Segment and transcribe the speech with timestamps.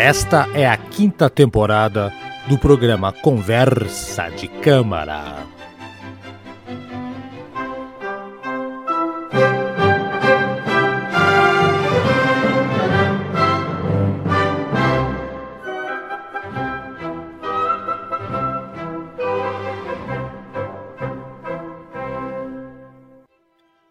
[0.00, 2.12] Esta é a quinta temporada
[2.48, 5.44] do programa Conversa de Câmara.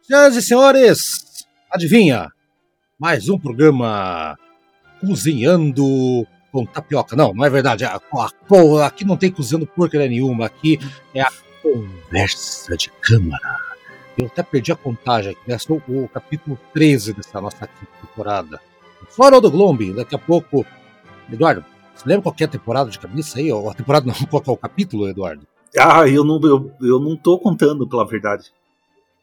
[0.03, 0.99] Senhoras e senhores,
[1.69, 2.29] adivinha?
[2.97, 4.37] Mais um programa
[4.99, 7.15] cozinhando com tapioca.
[7.15, 7.85] Não, não é verdade.
[7.85, 10.45] A, a, aqui não tem cozinhando porcaria nenhuma.
[10.45, 10.79] Aqui
[11.13, 13.67] é a conversa de câmara.
[14.17, 15.51] Eu até perdi a contagem aqui.
[15.51, 17.67] Esse é o, capítulo 13 dessa nossa
[18.01, 18.59] temporada.
[19.09, 20.65] Fora do Glombe, daqui a pouco.
[21.31, 23.51] Eduardo, você lembra qual é a temporada de cabeça aí?
[23.51, 25.45] Ou a temporada não, qual é o capítulo, Eduardo?
[25.77, 28.51] Ah, eu não, eu, eu não tô contando, pela verdade.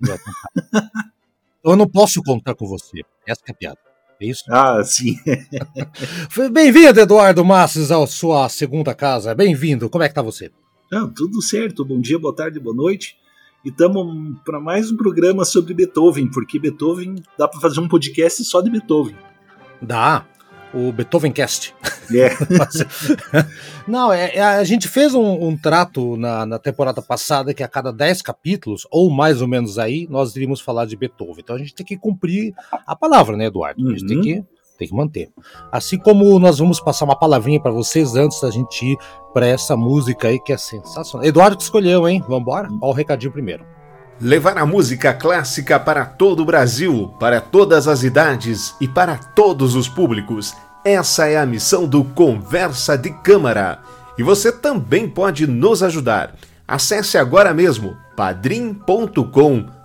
[1.64, 3.00] eu não posso contar com você.
[3.26, 3.78] Essa é a piada.
[4.20, 4.44] É isso?
[4.48, 5.16] Ah, sim.
[6.52, 9.34] Bem-vindo, Eduardo Masses, à sua segunda casa.
[9.34, 9.90] Bem-vindo.
[9.90, 10.50] Como é que tá você?
[10.92, 11.84] Ah, tudo certo.
[11.84, 13.16] Bom dia, boa tarde, boa noite.
[13.64, 18.44] E estamos para mais um programa sobre Beethoven, porque Beethoven dá para fazer um podcast
[18.44, 19.16] só de Beethoven.
[19.80, 20.26] Dá
[20.74, 21.74] o Beethoven Cast.
[22.12, 22.30] É.
[23.88, 27.68] Não, é, é, a gente fez um, um trato na, na, temporada passada que a
[27.68, 31.36] cada 10 capítulos, ou mais ou menos aí, nós iríamos falar de Beethoven.
[31.38, 32.54] Então a gente tem que cumprir
[32.86, 33.86] a palavra, né, Eduardo?
[33.86, 34.22] A gente tem, uhum.
[34.22, 34.44] que,
[34.78, 35.30] tem que manter.
[35.70, 38.98] Assim como nós vamos passar uma palavrinha para vocês antes da gente ir
[39.32, 41.26] para essa música aí que é sensacional.
[41.26, 42.22] Eduardo que escolheu, hein?
[42.28, 42.68] Vambora?
[42.68, 43.73] Olha o recadinho primeiro.
[44.20, 49.74] Levar a música clássica para todo o Brasil, para todas as idades e para todos
[49.74, 50.54] os públicos.
[50.84, 53.80] Essa é a missão do Conversa de Câmara.
[54.16, 56.34] E você também pode nos ajudar.
[56.66, 59.83] Acesse agora mesmo padrim.com.br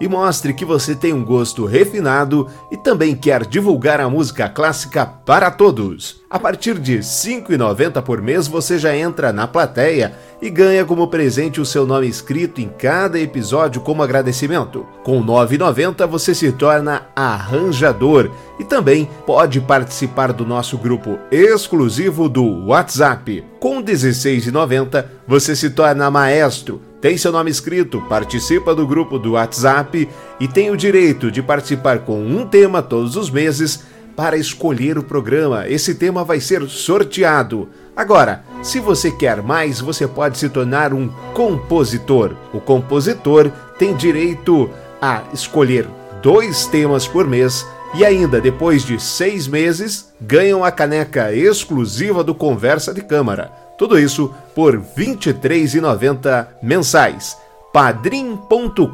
[0.00, 5.06] e mostre que você tem um gosto refinado e também quer divulgar a música clássica
[5.06, 6.22] para todos.
[6.28, 11.08] A partir de R$ 5,90 por mês você já entra na plateia e ganha como
[11.08, 14.84] presente o seu nome escrito em cada episódio como agradecimento.
[15.02, 22.28] Com R$ 9,90 você se torna arranjador e também pode participar do nosso grupo exclusivo
[22.28, 23.44] do WhatsApp.
[23.60, 29.32] Com R$ 16,90 você se torna maestro tem seu nome escrito, participa do grupo do
[29.32, 30.08] WhatsApp
[30.40, 33.84] e tem o direito de participar com um tema todos os meses
[34.16, 35.68] para escolher o programa.
[35.68, 37.68] Esse tema vai ser sorteado.
[37.94, 42.36] Agora, se você quer mais, você pode se tornar um compositor.
[42.54, 45.86] O compositor tem direito a escolher
[46.22, 52.34] dois temas por mês e ainda, depois de seis meses, ganham a caneca exclusiva do
[52.34, 53.63] Conversa de Câmara.
[53.76, 57.36] Tudo isso por R$ 23,90 mensais.
[57.72, 58.84] padrim.com.br.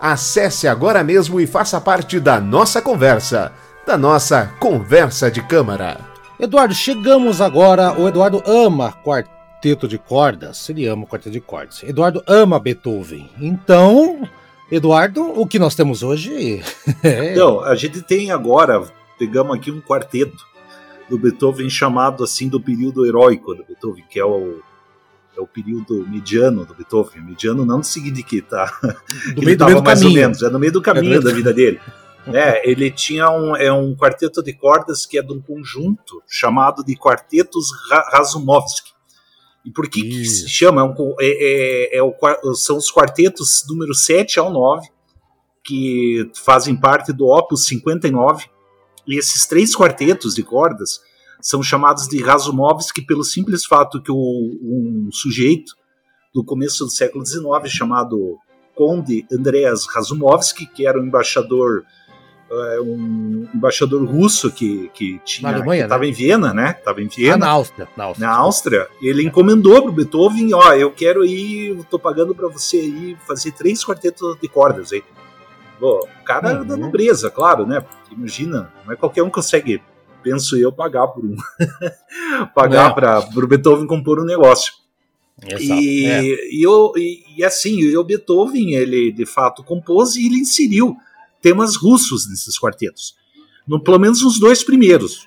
[0.00, 3.52] Acesse agora mesmo e faça parte da nossa conversa,
[3.86, 6.00] da nossa conversa de câmara.
[6.38, 7.92] Eduardo, chegamos agora.
[7.98, 10.68] O Eduardo ama quarteto de cordas.
[10.68, 11.82] Ele ama quarteto de cordas.
[11.84, 13.30] Eduardo ama Beethoven.
[13.40, 14.28] Então,
[14.70, 16.62] Eduardo, o que nós temos hoje?
[17.02, 17.32] é...
[17.32, 18.82] Então, a gente tem agora,
[19.18, 20.51] pegamos aqui um quarteto
[21.08, 24.60] do Beethoven chamado assim do período heróico do Beethoven, que é o,
[25.36, 27.22] é o período mediano do Beethoven.
[27.22, 28.70] Mediano não significa que tá.
[29.34, 30.18] Do meio, do meio mais caminho.
[30.18, 31.80] ou menos, é no meio do caminho é da vida dele.
[32.24, 36.84] É, ele tinha um, é um quarteto de cordas que é de um conjunto chamado
[36.84, 37.66] de Quartetos
[38.12, 38.92] Razumovsky.
[39.64, 40.82] E por que, que se chama?
[40.82, 42.14] É um, é, é, é o,
[42.54, 44.88] são os quartetos número 7 ao 9,
[45.64, 48.46] que fazem parte do Opus 59,
[49.06, 51.00] e esses três quartetos de cordas
[51.40, 55.74] são chamados de Razumovsky pelo simples fato que o, um sujeito
[56.32, 58.38] do começo do século XIX chamado
[58.74, 61.84] Conde Andreas Razumovsky, que era um embaixador
[62.50, 66.08] é, um embaixador russo que, que tinha estava né?
[66.08, 66.76] em Viena, né?
[66.78, 67.34] Estava em Viena.
[67.34, 68.28] Ah, na Áustria, na Áustria.
[68.28, 72.76] Na Áustria, ele encomendou para o Beethoven, ó, eu quero ir, estou pagando para você
[72.76, 75.02] aí fazer três quartetos de cordas aí.
[75.82, 76.64] Pô, o cara uhum.
[76.64, 77.80] da nobreza, claro, né?
[77.80, 79.82] Porque imagina, não é qualquer um que consegue,
[80.22, 81.34] penso eu, pagar por um.
[82.54, 82.94] pagar é.
[82.94, 84.74] para o Beethoven compor um negócio.
[85.44, 85.80] Exato.
[85.80, 86.54] E, é.
[86.54, 90.96] e, eu, e, e assim, o Beethoven, ele de fato compôs e ele inseriu
[91.40, 93.16] temas russos nesses quartetos.
[93.66, 95.26] No, pelo menos os dois primeiros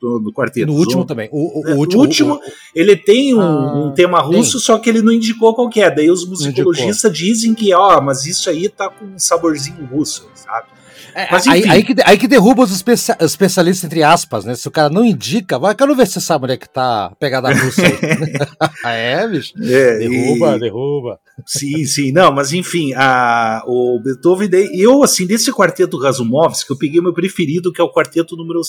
[0.00, 0.66] do, do quarteto.
[0.66, 1.28] No último também.
[1.32, 2.40] O, o, é, o último, último o,
[2.74, 4.60] ele tem um, ah, um tema russo, tem.
[4.60, 5.90] só que ele não indicou qual é.
[5.90, 10.68] Daí os musicologistas dizem que, ó, mas isso aí tá com um saborzinho russo, sabe?
[11.14, 14.54] É, mas, aí, aí, que, aí que derruba os especia especialistas, entre aspas, né?
[14.54, 17.06] Se o cara não indica, vai, quero ver se você sabe onde é que tá
[17.06, 17.98] a pegada russa aí.
[18.84, 19.52] é, bicho?
[19.60, 20.60] É, derruba, e...
[20.60, 21.18] derruba.
[21.44, 22.12] Sim, sim.
[22.12, 27.72] Não, mas enfim, a, o Beethoven, eu, assim, desse quarteto Razumovsky, eu peguei meu preferido,
[27.72, 28.60] que é o quarteto número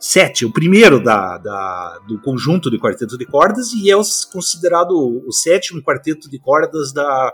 [0.00, 3.94] sete, o primeiro da, da, do conjunto de quarteto de cordas e é
[4.32, 7.32] considerado o sétimo quarteto de cordas da,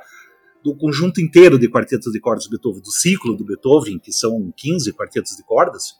[0.65, 4.53] do conjunto inteiro de quartetos de cordas do Beethoven, do ciclo do Beethoven, que são
[4.57, 5.95] 15 quartetos de cordas.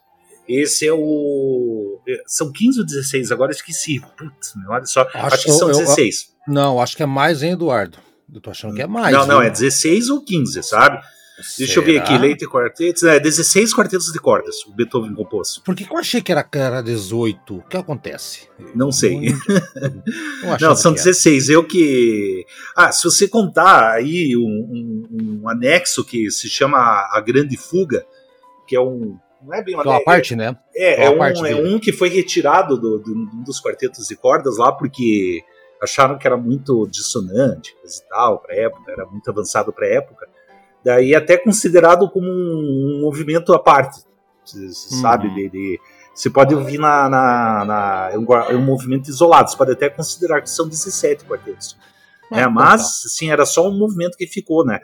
[0.47, 2.01] Esse é o.
[2.07, 3.99] É, são 15 ou 16, agora esqueci.
[4.17, 5.01] Putz, olha só.
[5.01, 6.35] Acho, acho que são eu, 16.
[6.47, 7.97] Eu, não, acho que é mais, hein, Eduardo?
[8.33, 9.13] Eu tô achando que é mais.
[9.13, 11.01] Não, não, é 16 ou 15, sabe?
[11.37, 11.85] Deixa Será?
[11.87, 13.03] eu ver aqui, Leite Quartetos.
[13.03, 15.59] É, 16 quartetos de cordas o Beethoven compôs.
[15.59, 17.57] Por que, que eu achei que era, era 18?
[17.57, 18.49] O que acontece?
[18.73, 19.35] Não sei.
[20.59, 21.49] Não, não são 16.
[21.49, 22.43] Eu que.
[22.75, 28.03] Ah, se você contar aí um, um, um, anexo que se chama A Grande Fuga,
[28.67, 29.17] que é um.
[29.45, 30.57] Não é bem uma, é uma parte, né?
[30.75, 34.57] É, é, um, é um que foi retirado do, do, um dos quartetos de cordas
[34.57, 35.43] lá, porque
[35.81, 40.27] acharam que era muito dissonante e tal, para época, era muito avançado para época.
[40.83, 44.03] Daí até considerado como um, movimento à parte,
[44.43, 45.27] você sabe?
[45.27, 45.35] Uhum.
[45.35, 45.79] De, de,
[46.13, 49.89] você pode ouvir na, na, na é, um, é, um, movimento isolado, você pode até
[49.89, 51.77] considerar que são 17 quartetos.
[52.31, 52.47] Ah, né?
[52.47, 54.79] Mas, assim, era só um movimento que ficou, né?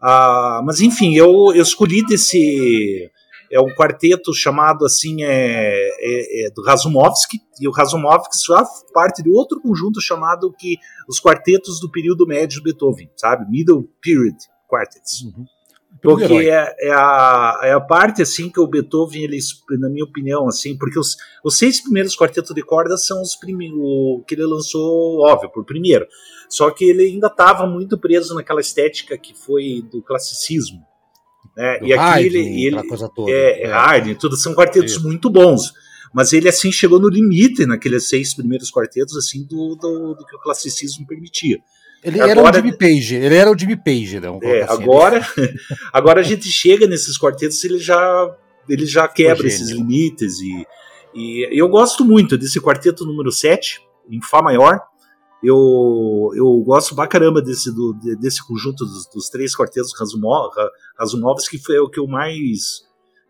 [0.00, 3.10] Ah, mas, enfim, eu, eu escolhi desse...
[3.50, 8.64] É um quarteto chamado, assim, é, é, é do Razumovsky, e o Razumovsky só
[8.94, 13.44] parte de outro conjunto chamado que os quartetos do período médio de Beethoven, sabe?
[13.50, 14.38] Middle Period
[14.72, 15.22] quartets.
[15.22, 15.44] Uhum.
[16.00, 19.38] Porque é, é, a, é a parte assim que o Beethoven, ele,
[19.78, 24.24] na minha opinião, assim, porque os, os seis primeiros quartetos de cordas são os primeiros
[24.26, 26.06] que ele lançou, óbvio, por primeiro.
[26.48, 30.80] Só que ele ainda estava muito preso naquela estética que foi do classicismo.
[31.56, 31.78] Né?
[31.78, 33.30] Do e aqui Haydn, ele, ele coisa toda.
[33.30, 33.72] É, é.
[33.72, 35.02] Haydn, tudo são quartetos Isso.
[35.02, 35.72] muito bons.
[36.12, 40.36] Mas ele assim chegou no limite naqueles seis primeiros quartetos assim do, do, do que
[40.36, 41.58] o classicismo permitia.
[42.02, 44.28] Ele agora, era o Jimmy Page, ele era o Jimmy Page, né?
[44.42, 44.82] É, assim.
[44.82, 45.26] agora,
[45.92, 48.36] agora a gente chega nesses quartetos, ele já,
[48.68, 50.66] ele já quebra esses limites e,
[51.14, 54.80] e eu gosto muito desse quarteto número 7, em Fá maior.
[55.42, 59.92] Eu, eu gosto pra caramba desse, do, desse conjunto dos, dos três quartetos
[60.96, 62.84] Razumovs, que foi o que eu mais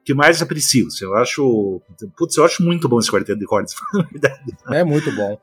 [0.05, 0.89] que mais aprecio.
[1.01, 1.81] Eu acho,
[2.17, 4.57] putz, eu acho muito bom esse quarteto de cordas, na verdade.
[4.73, 5.39] É muito bom.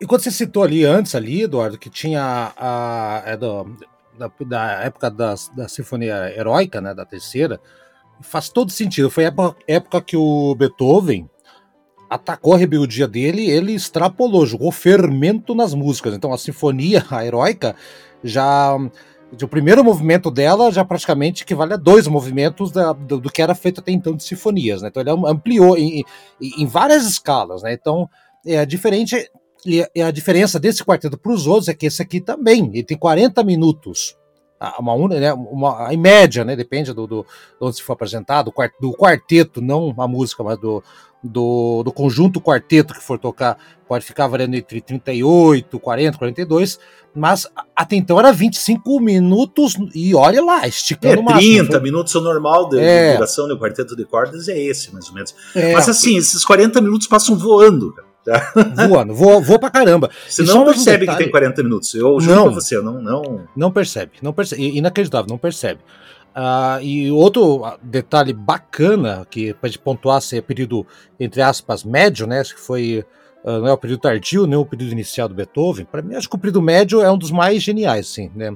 [0.00, 3.22] E quando você citou ali antes, ali, Eduardo, que tinha a.
[3.26, 3.76] É do,
[4.18, 5.36] da, da, época da,
[5.68, 6.94] Sinfonia Heróica, né?
[6.94, 7.60] Da terceira,
[8.22, 9.10] faz todo sentido.
[9.10, 11.28] Foi a época, época que o Beethoven
[12.08, 16.14] atacou a rebeldia dele, ele extrapolou, jogou fermento nas músicas.
[16.14, 17.76] Então a sinfonia, a heróica,
[18.24, 23.40] já o primeiro movimento dela já praticamente equivale a dois movimentos da, do, do, que
[23.40, 24.88] era feito até então de sinfonias, né?
[24.88, 26.04] Então ele ampliou em,
[26.40, 27.72] em várias escalas, né?
[27.72, 28.08] Então
[28.44, 29.30] é diferente
[29.66, 32.96] e a diferença desse quarteto para os outros é que esse aqui também, ele tem
[32.96, 34.16] 40 minutos.
[34.78, 37.26] Uma, né, uma, em média, né, depende do, do, de
[37.66, 40.82] onde se for apresentado, do quarteto, não a música, mas do,
[41.22, 43.56] do, do conjunto quarteto que for tocar,
[43.88, 46.78] pode ficar variando entre 38, 40, 42,
[47.14, 52.20] mas até então era 25 minutos e olha lá, esticando é, 30 máximo, minutos o
[52.20, 53.10] normal de, é.
[53.10, 55.34] de duração do quarteto de cordas é esse, mais ou menos.
[55.54, 55.72] É.
[55.72, 58.09] Mas assim, esses 40 minutos passam voando, cara.
[58.24, 58.52] Tá?
[58.86, 60.10] Voando, voa, voa pra caramba.
[60.28, 61.94] Você não percebe um que tem 40 minutos.
[61.94, 63.48] Eu juro não, pra você, não, não.
[63.56, 64.76] Não percebe, não percebe.
[64.76, 65.80] Inacreditável, não percebe.
[66.30, 70.86] Uh, e outro detalhe bacana que pode pontuar ser período,
[71.18, 72.42] entre aspas, médio, né?
[72.44, 73.04] Que foi.
[73.42, 75.86] Uh, não é o período tardio, nem o período inicial do Beethoven.
[75.86, 78.54] Para mim, acho que o período médio é um dos mais geniais, sim, né?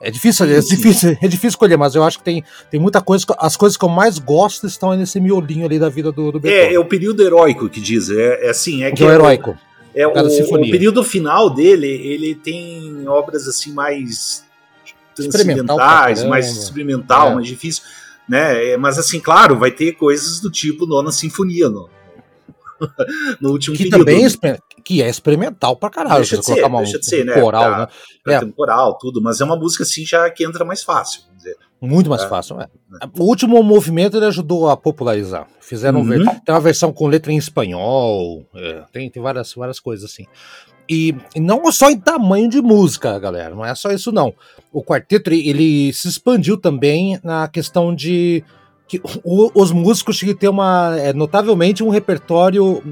[0.00, 3.24] É difícil, é difícil, é difícil escolher, mas eu acho que tem, tem muita coisa.
[3.38, 6.68] As coisas que eu mais gosto estão nesse miolinho ali da vida do, do Beethoven.
[6.68, 8.10] É, é o período heróico que diz.
[8.10, 9.02] É, é assim, é que.
[9.02, 9.58] É o heróico.
[9.94, 14.44] É, o, o, período final dele, ele tem obras assim mais
[15.14, 17.34] transcendentais, mais experimental, é.
[17.36, 17.82] mais difícil.
[18.28, 18.72] Né?
[18.72, 21.88] É, mas assim, claro, vai ter coisas do tipo Nona Sinfonia no,
[23.40, 24.04] no último que período.
[24.04, 26.18] Também é, que é experimental pra caralho.
[26.18, 27.40] Deixa de ser, uma, deixa de ser, né?
[27.40, 27.88] coral, pra, né?
[28.22, 28.52] Pra é.
[28.52, 31.56] coral, tudo, mas é uma música assim já que entra mais fácil, vamos dizer.
[31.80, 32.28] Muito mais é.
[32.28, 32.68] fácil, é.
[33.18, 35.48] O último movimento ele ajudou a popularizar.
[35.60, 36.24] Fizeram uhum.
[36.24, 40.24] tem uma versão com letra em espanhol, é, tem, tem várias, várias coisas assim.
[40.88, 44.32] E, e não só em tamanho de música, galera, não é só isso não.
[44.72, 48.44] O quarteto ele se expandiu também na questão de
[48.88, 52.82] que o, os músicos tinham que ter uma é, notavelmente um repertório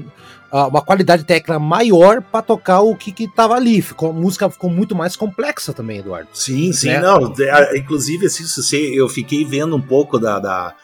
[0.51, 3.81] uma qualidade técnica maior para tocar o que estava ali.
[3.81, 6.29] Ficou, a música ficou muito mais complexa também, Eduardo.
[6.33, 7.01] Sim, sim, né?
[7.01, 7.33] não.
[7.37, 10.75] É, inclusive, assim, eu fiquei vendo um pouco da, da,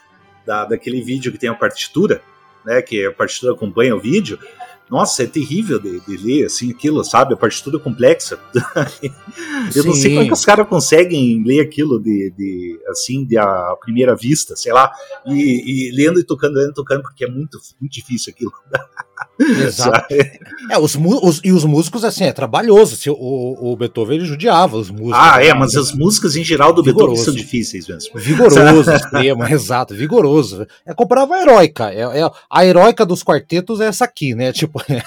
[0.46, 2.22] da, daquele vídeo que tem a partitura,
[2.65, 2.82] né?
[2.82, 4.38] Que a partitura acompanha o vídeo.
[4.91, 7.33] Nossa, é terrível de, de, ler, assim, aquilo, sabe?
[7.33, 8.38] A partitura complexa.
[9.74, 9.88] eu Sim.
[9.88, 13.74] não sei como é que os caras conseguem ler aquilo de, de, assim, de a
[13.79, 14.91] primeira vista, sei lá,
[15.25, 18.51] e, e lendo e tocando, lendo e tocando, porque é muito, muito difícil aquilo.
[19.40, 20.13] Exato.
[20.70, 22.96] é, os, os, e os músicos, assim, é trabalhoso.
[22.96, 25.13] Se, o, o Beethoven ele judiava os músicos.
[25.16, 27.16] Ah, é, mas as músicas em geral do vigoroso.
[27.16, 28.20] Beethoven são difíceis mesmo.
[28.20, 30.68] Vigoroso, extremo, exato, vigoroso.
[30.86, 31.92] É comparava a heróica.
[31.92, 34.51] É, é, a heróica dos quartetos é essa aqui, né?
[34.62, 35.04] Tipo, é,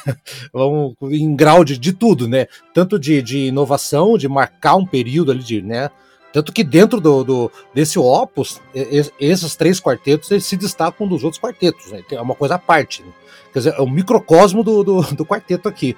[0.52, 2.46] vamos, em grau de, de tudo, né?
[2.72, 5.90] Tanto de, de inovação, de marcar um período ali de, né?
[6.34, 8.60] Tanto que dentro do, do, desse opus,
[9.20, 11.92] esses três quartetos eles se destacam dos outros quartetos.
[11.92, 12.02] Né?
[12.10, 13.04] É uma coisa à parte.
[13.04, 13.08] Né?
[13.54, 15.96] Quer dizer, é o microcosmo do, do, do quarteto aqui.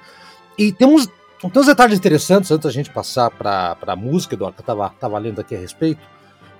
[0.55, 1.07] E temos,
[1.41, 4.89] tem uns detalhes interessantes antes da gente passar para a música, Eduardo, que eu estava
[4.91, 5.99] tava lendo aqui a respeito,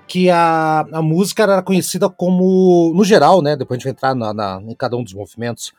[0.08, 4.12] que a, a música era conhecida como, no geral, né, depois a gente vai entrar
[4.12, 5.72] na, na em cada um dos movimentos,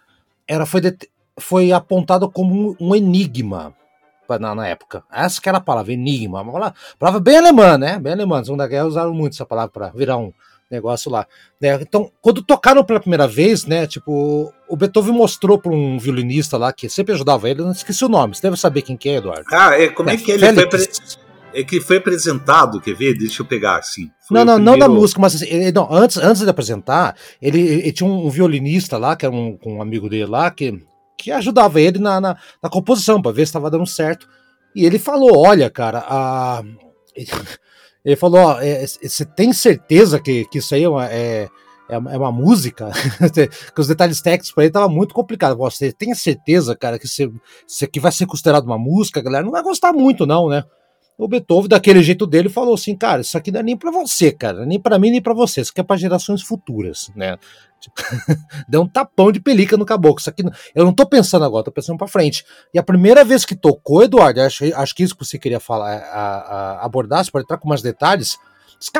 [0.48, 0.98] era, foi, de,
[1.38, 3.76] foi apontado como um enigma
[4.40, 5.04] na, na, época.
[5.12, 6.42] Essa que era a palavra, enigma.
[6.42, 8.00] Uma palavra bem alemã, né?
[8.00, 8.38] Bem alemã.
[8.38, 10.32] Na Segunda Guerra usaram muito essa palavra para virar um,
[10.70, 11.26] negócio lá.
[11.60, 11.80] Né?
[11.82, 13.88] Então, quando tocaram pela primeira vez, né?
[13.88, 18.10] Tipo, o Beethoven mostrou para um violinista lá que sempre ajudava ele, não esqueci o
[18.10, 18.36] nome.
[18.36, 19.46] Você deve saber quem que é, Eduardo.
[19.52, 20.90] Ah, é, como é, é que ele foi, pre...
[21.54, 23.18] é que foi apresentado, quer ver?
[23.18, 24.10] Deixa eu pegar assim.
[24.30, 24.64] não, não, primeiro...
[24.64, 28.98] não da música, mas assim, não, antes, antes de apresentar, ele, ele tinha um, violinista
[28.98, 30.80] lá, que era um, um, amigo dele lá, que,
[31.18, 34.28] que ajudava ele na, na, na composição, para ver se estava dando certo.
[34.76, 36.64] E ele falou: olha, cara, a.
[38.04, 41.50] Ele falou: ó, é, você tem certeza que, que isso aí é uma, é,
[41.90, 42.90] é, é uma música?
[43.74, 45.58] que os detalhes técnicos para ele tava muito complicado.
[45.58, 47.32] Você tem certeza, cara, que isso
[47.82, 49.20] aqui vai ser considerado uma música?
[49.20, 50.64] A galera não vai gostar muito, não, né?
[51.18, 54.32] O Beethoven, daquele jeito dele, falou assim: cara, isso aqui não é nem para você,
[54.32, 57.38] cara, nem para mim, nem para você, isso aqui é para gerações futuras, né?
[58.68, 60.20] Deu um tapão de pelica no caboclo.
[60.20, 60.44] Isso aqui,
[60.76, 62.46] eu não tô pensando agora, tô pensando para frente.
[62.74, 65.98] E a primeira vez que tocou, Eduardo, acho, acho que isso que você queria falar,
[65.98, 66.38] a,
[66.80, 68.38] a, abordar, você pode entrar com mais detalhes.
[68.80, 69.00] Diz que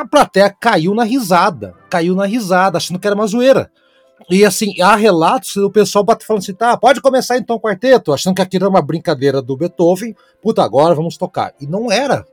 [0.60, 3.70] caiu na risada, caiu na risada, achando que era uma zoeira.
[4.28, 8.12] E assim, há relatos do pessoal bate falando assim: tá, pode começar então o quarteto,
[8.12, 11.54] achando que aquilo era uma brincadeira do Beethoven, puta, agora vamos tocar.
[11.60, 12.26] E não era,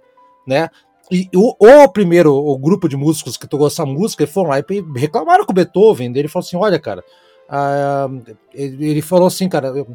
[0.46, 0.70] né?
[1.10, 4.66] E o, o primeiro o grupo de músicos que tocou essa música foram lá e
[4.96, 6.12] reclamaram com o Beethoven.
[6.14, 7.04] Ele falou assim: olha, cara,
[7.50, 8.10] ah,
[8.54, 9.88] ele falou assim, cara, eu,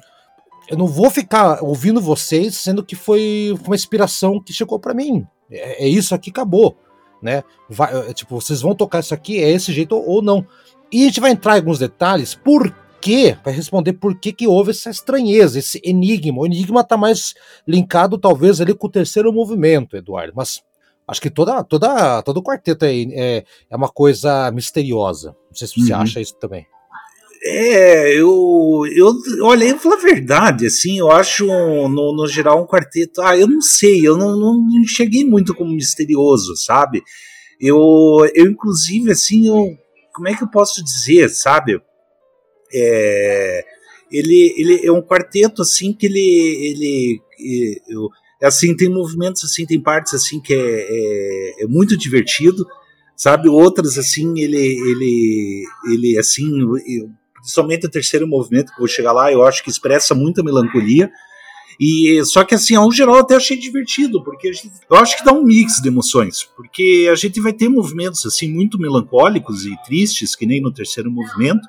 [0.69, 5.27] eu, não vou ficar ouvindo vocês, sendo que foi uma inspiração que chegou para mim.
[5.51, 6.77] É, é, isso aqui, acabou.
[7.21, 7.45] Né?
[7.69, 10.47] Vai, é, tipo, vocês vão tocar isso aqui, é esse jeito ou não.
[10.91, 13.37] E a gente vai entrar em alguns detalhes, por quê?
[13.45, 16.41] Vai responder por que, que houve essa estranheza, esse enigma.
[16.41, 17.35] O enigma está mais
[17.67, 20.33] linkado, talvez, ali com o terceiro movimento, Eduardo.
[20.35, 20.63] Mas
[21.07, 25.37] acho que toda, toda, todo o quarteto é, é, é uma coisa misteriosa.
[25.49, 26.01] Não sei se você uhum.
[26.01, 26.67] acha isso também.
[27.45, 32.63] É, eu, eu olha, eu vou falar a verdade, assim, eu acho no, no geral
[32.63, 37.03] um quarteto, ah, eu não sei, eu não, não, não cheguei muito como misterioso, sabe?
[37.61, 37.77] Eu,
[38.33, 39.77] eu inclusive, assim, eu,
[40.15, 41.83] como é que eu posso dizer, sabe?
[42.73, 43.65] É,
[44.13, 47.21] ele, ele é um quarteto assim que ele, ele,
[47.89, 48.09] eu,
[48.43, 52.67] assim tem movimentos assim, tem partes assim que é, é, é, muito divertido,
[53.17, 53.49] sabe?
[53.49, 56.51] Outras assim ele, ele, ele assim,
[57.35, 61.11] principalmente o terceiro movimento que vou chegar lá, eu acho que expressa muita melancolia.
[61.81, 65.33] E só que assim, ao geral, até achei divertido, porque gente, eu acho que dá
[65.33, 70.37] um mix de emoções, porque a gente vai ter movimentos assim muito melancólicos e tristes,
[70.37, 71.67] que nem no terceiro movimento,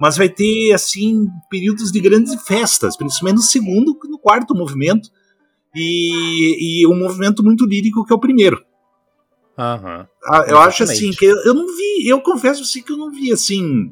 [0.00, 5.10] mas vai ter assim períodos de grandes festas, principalmente no segundo e no quarto movimento,
[5.76, 8.64] e, e um movimento muito lírico que é o primeiro.
[9.58, 10.06] Uhum,
[10.48, 13.32] eu acho assim que eu, eu não vi, eu confesso assim que eu não vi
[13.32, 13.90] assim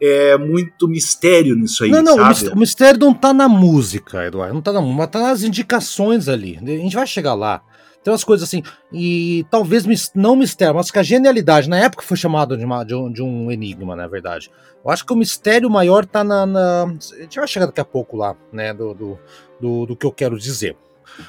[0.00, 1.90] é, muito mistério nisso aí.
[1.90, 2.52] Não, não, sabe?
[2.54, 4.54] o mistério não tá na música, Eduardo.
[4.54, 6.58] Não tá na música, tá nas indicações ali.
[6.62, 7.62] A gente vai chegar lá.
[8.02, 9.84] Tem umas coisas assim, e talvez
[10.14, 13.22] não mistério, mas que a genialidade, na época foi chamado de, uma, de, um, de
[13.22, 14.50] um enigma, na verdade.
[14.82, 17.84] Eu acho que o mistério maior tá na, na, A gente vai chegar daqui a
[17.84, 19.18] pouco lá, né, do, do,
[19.60, 20.78] do, do que eu quero dizer.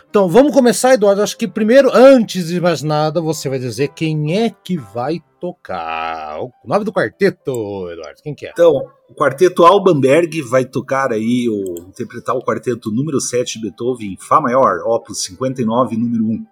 [0.10, 1.22] Então, vamos começar, Eduardo.
[1.22, 6.40] Acho que primeiro, antes de mais nada, você vai dizer quem é que vai tocar.
[6.42, 8.52] O nome do quarteto, Eduardo, quem que é?
[8.52, 14.16] Então, o quarteto Albanberg vai tocar aí, o, interpretar o quarteto número 7 de Beethoven
[14.20, 16.46] Fá maior, opus 59, número 1.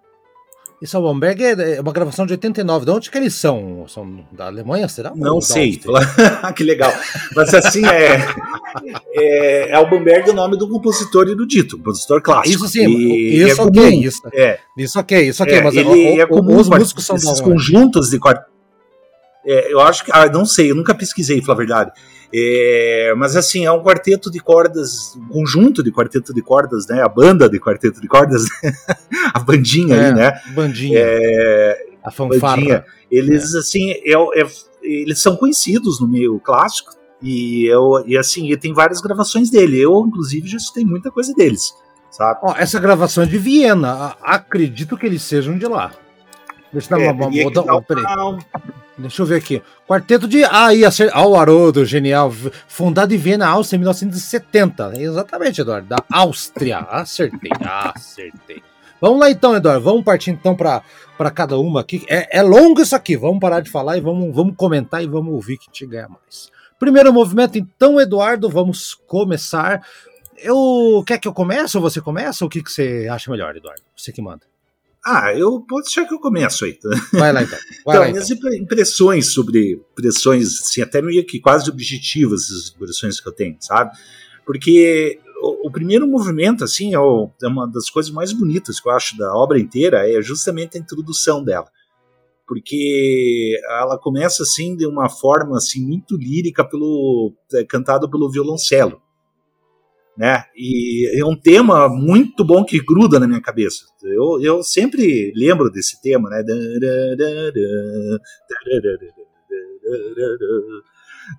[0.80, 2.86] E Salvamberg é, é uma gravação de 89.
[2.86, 3.84] De onde que eles são?
[3.86, 5.12] São da Alemanha, será?
[5.14, 5.78] Não sei.
[6.56, 6.90] que legal.
[7.36, 8.16] Mas assim, é,
[9.12, 12.64] é, é Albenberg o nome do compositor erudito, compositor clássico.
[12.64, 13.82] Isso sim, e, isso é ok.
[13.82, 14.02] Comum.
[14.02, 14.58] Isso, é.
[14.78, 15.54] isso ok, isso ok.
[15.54, 18.48] É, mas ele é, comum, os músicos são esses conjuntos de quarteto.
[19.44, 20.10] É, eu acho que.
[20.14, 21.92] Ah, não sei, eu nunca pesquisei, falar a verdade.
[22.32, 27.02] É, mas assim, é um quarteto de cordas, um conjunto de quarteto de cordas, né?
[27.02, 28.44] A banda de quarteto de cordas,
[29.34, 30.40] a bandinha é, aí, né?
[30.54, 30.98] Bandinha.
[31.00, 32.56] É, a fanfarra.
[32.56, 32.84] Bandinha.
[33.10, 33.58] Eles, é.
[33.58, 34.46] assim, é, é,
[34.82, 39.80] eles são conhecidos no meio clássico e, eu, e assim, e tem várias gravações dele.
[39.80, 41.74] Eu, inclusive, já citei muita coisa deles,
[42.12, 42.40] sabe?
[42.44, 44.16] Ó, essa gravação é de Viena.
[44.22, 45.90] Acredito que eles sejam de lá.
[46.72, 48.38] Deixa eu dar uma, uma, uma,
[49.00, 49.62] Deixa eu ver aqui.
[49.86, 50.44] Quarteto de.
[50.44, 51.14] Ah, ia ser.
[51.16, 52.32] O Haroldo, genial.
[52.68, 54.92] Fundado em Viena, Áustria, em 1970.
[54.96, 55.88] Exatamente, Eduardo.
[55.88, 56.78] Da Áustria.
[56.78, 58.62] Acertei, acertei.
[59.00, 59.82] Vamos lá então, Eduardo.
[59.82, 62.04] Vamos partir então para cada uma aqui.
[62.08, 63.16] É, é longo isso aqui.
[63.16, 66.50] Vamos parar de falar e vamos, vamos comentar e vamos ouvir que te ganha mais.
[66.78, 69.86] Primeiro movimento, então, Eduardo, vamos começar.
[70.38, 72.44] Eu quer que eu comece ou você começa?
[72.44, 73.82] O que, que você acha melhor, Eduardo?
[73.96, 74.42] Você que manda.
[75.04, 76.78] Ah, eu posso deixar que eu começo aí.
[77.12, 77.58] Vai lá então.
[77.86, 78.52] Vai então, lá, minhas então.
[78.52, 83.96] impressões sobre pressões, assim, até meio que quase objetivas, as impressões que eu tenho, sabe?
[84.44, 88.88] Porque o, o primeiro movimento, assim, é, o, é, uma das coisas mais bonitas que
[88.88, 91.68] eu acho da obra inteira, é justamente a introdução dela.
[92.46, 99.00] Porque ela começa, assim, de uma forma, assim, muito lírica, pelo, é, cantado pelo violoncelo
[100.20, 100.44] né?
[100.54, 103.86] E é um tema muito bom que gruda na minha cabeça.
[104.02, 106.44] Eu, eu sempre lembro desse tema, né?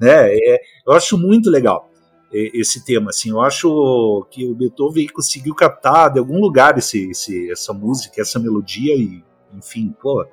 [0.02, 0.36] né?
[0.36, 1.92] É, eu acho muito legal
[2.34, 3.30] esse tema, assim.
[3.30, 8.40] Eu acho que o Beethoven conseguiu captar de algum lugar esse, esse, essa música, essa
[8.40, 9.24] melodia e,
[9.56, 10.26] enfim, pô,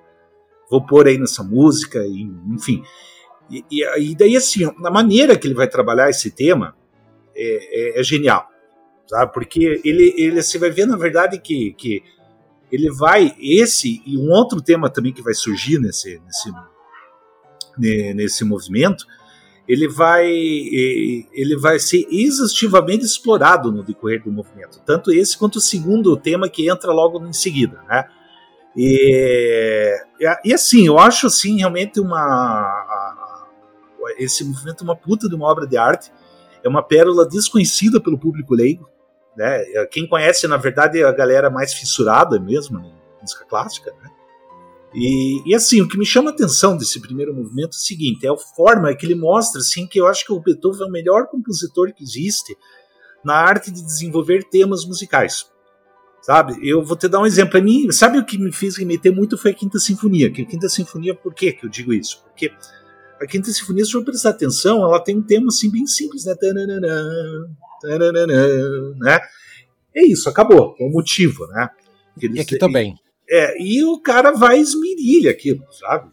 [0.71, 2.23] vou pôr aí nessa música, e,
[2.55, 2.83] enfim.
[3.51, 6.78] E, e, e daí, assim, a maneira que ele vai trabalhar esse tema
[7.39, 8.49] é, é, é genial,
[9.07, 9.33] sabe?
[9.33, 12.03] Porque ele, ele, você vai ver, na verdade, que, que
[12.71, 16.53] ele vai, esse e um outro tema também que vai surgir nesse, nesse,
[18.15, 19.07] nesse movimento,
[19.69, 25.61] ele vai, ele vai ser exaustivamente explorado no decorrer do movimento, tanto esse quanto o
[25.61, 28.05] segundo tema que entra logo em seguida, né?
[28.75, 29.95] E,
[30.45, 32.87] e assim, eu acho assim realmente uma
[34.17, 36.11] esse movimento uma puta de uma obra de arte
[36.63, 38.89] é uma pérola desconhecida pelo público leigo.
[39.37, 39.65] Né?
[39.91, 43.93] Quem conhece, na verdade, é a galera mais fissurada mesmo em música clássica.
[44.03, 44.11] Né?
[44.95, 48.27] E, e, assim, o que me chama a atenção desse primeiro movimento é o seguinte:
[48.27, 50.93] é a forma que ele mostra assim, que eu acho que o Beethoven é o
[50.93, 52.57] melhor compositor que existe
[53.25, 55.51] na arte de desenvolver temas musicais.
[56.23, 56.59] Sabe?
[56.63, 57.53] Eu vou te dar um exemplo.
[57.53, 60.29] Pra mim, sabe o que me fez remeter muito foi a Quinta Sinfonia.
[60.29, 62.23] A Quinta Sinfonia, por que eu digo isso?
[62.25, 62.53] Porque
[63.21, 66.35] a Quinta Sinfonia, se for prestar atenção, ela tem um tema assim bem simples, né?
[68.99, 69.21] né?
[69.95, 70.75] É isso, acabou.
[70.79, 71.69] É o motivo, né?
[72.21, 72.95] Eles, e aqui também.
[73.31, 76.11] É, e o cara vai esmirilha aquilo, sabe?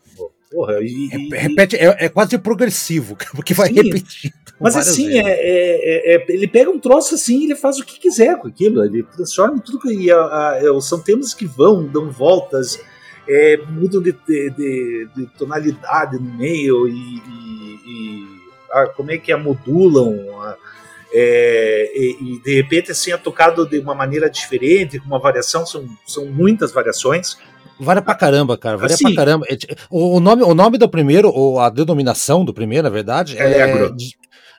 [0.52, 4.34] Porra, e, é, repete, é, é, quase progressivo, porque vai sim, repetindo.
[4.60, 8.00] Mas assim, é, é, é, ele pega um troço assim e ele faz o que
[8.00, 8.84] quiser com aquilo.
[8.86, 10.10] Ele transforma tudo que.
[10.10, 12.80] A, a, são temas que vão, dão voltas
[13.28, 18.28] é, mudam de, de, de, de, tonalidade no meio e, e, e
[18.72, 20.56] ah, como é que a modulam a,
[21.14, 25.66] é, e, e, de repente assim é tocado de uma maneira diferente com uma variação
[25.66, 27.38] são, são muitas variações
[27.78, 28.78] Varia pra caramba, cara.
[28.78, 29.46] Varia assim, pra caramba.
[29.50, 29.58] É,
[29.90, 33.90] o nome, o nome do primeiro, ou a denominação do primeiro, na verdade, é, é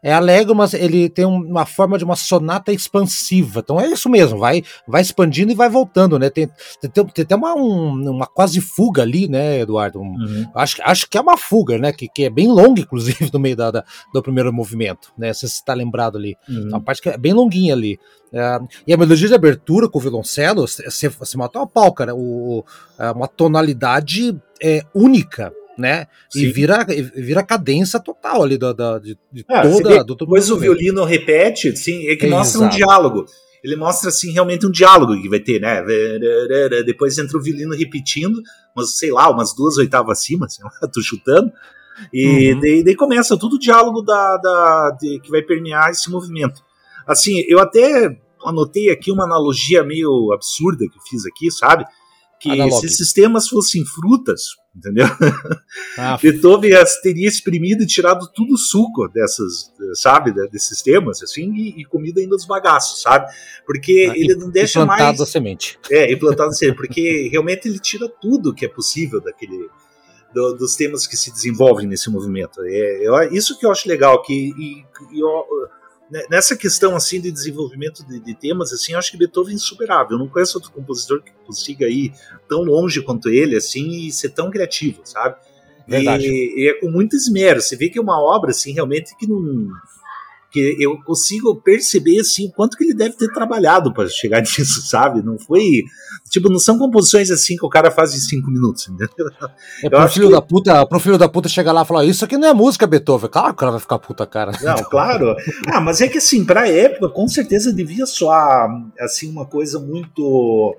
[0.03, 3.61] é alegre, mas ele tem uma forma de uma sonata expansiva.
[3.61, 6.31] Então é isso mesmo, vai, vai expandindo e vai voltando, né?
[6.31, 6.49] Tem,
[6.81, 10.01] tem, tem até uma, um, uma quase fuga ali, né, Eduardo?
[10.01, 10.47] Um, uhum.
[10.55, 11.93] acho, acho que é uma fuga, né?
[11.93, 15.33] Que, que é bem longa, inclusive, no meio da, da do primeiro movimento, né?
[15.33, 16.37] Se você está lembrado ali.
[16.49, 16.69] Uhum.
[16.69, 17.99] Uma parte que é bem longuinha ali.
[18.33, 22.15] É, e a melodia de abertura com o violoncelo, você, você matou a pau, cara.
[22.15, 22.65] O,
[22.99, 26.07] é uma tonalidade é, única né?
[26.31, 26.41] Sim.
[26.41, 26.85] E vira,
[27.15, 30.05] vira cadência total ali da, da de, de ah, toda.
[30.05, 33.27] Do, depois o violino repete, sim, é que mostra um diálogo.
[33.63, 35.83] Ele mostra assim realmente um diálogo que vai ter, né?
[36.85, 38.41] Depois entra o violino repetindo,
[38.75, 40.63] mas sei lá, umas duas oitavas acima, assim,
[40.93, 41.53] tô chutando.
[42.13, 42.61] E uhum.
[42.61, 46.63] daí, daí, começa todo o diálogo da, da de, que vai permear esse movimento.
[47.07, 51.85] Assim, eu até anotei aqui uma analogia meio absurda que eu fiz aqui, sabe?
[52.41, 54.43] Que se esses sistemas fossem frutas,
[54.75, 55.07] entendeu?
[55.99, 56.73] Ah, Beethoven
[57.03, 62.21] teria exprimido e tirado tudo o suco dessas, sabe, desses temas, assim, e, e comido
[62.21, 63.33] ainda os bagaços, sabe?
[63.65, 65.01] Porque ah, ele não deixa mais...
[65.01, 65.79] Implantado a semente.
[65.91, 69.69] É, implantado a semente, porque realmente ele tira tudo que é possível daquele...
[70.35, 72.61] Do, dos temas que se desenvolvem nesse movimento.
[72.63, 75.29] É, é, isso que eu acho legal, que e, e, eu,
[76.31, 80.13] nessa questão assim de desenvolvimento de, de, temas assim eu acho que Beethoven é insuperável
[80.13, 82.13] eu não conheço outro compositor que consiga ir
[82.49, 85.37] tão longe quanto ele assim e ser tão criativo sabe
[85.87, 86.27] Verdade.
[86.27, 87.63] E, e, é com muito esmero.
[87.63, 89.69] Você vê que é uma obra, assim, realmente que não.
[90.51, 94.83] Que eu consigo perceber, assim, o quanto que ele deve ter trabalhado para chegar nisso,
[94.87, 95.23] sabe?
[95.23, 95.83] Não foi.
[96.31, 99.09] Tipo, não são composições assim que o cara faz em cinco minutos, entendeu?
[99.83, 100.33] É pro filho, que...
[100.33, 102.87] da puta, pro filho da puta chegar lá e falar: Isso aqui não é música,
[102.87, 103.31] Beethoven.
[103.31, 104.53] Claro que o cara vai ficar puta, cara.
[104.63, 105.37] Não, claro.
[105.67, 108.69] Ah, mas é que, assim, pra época, com certeza devia soar,
[109.01, 110.77] assim, uma coisa muito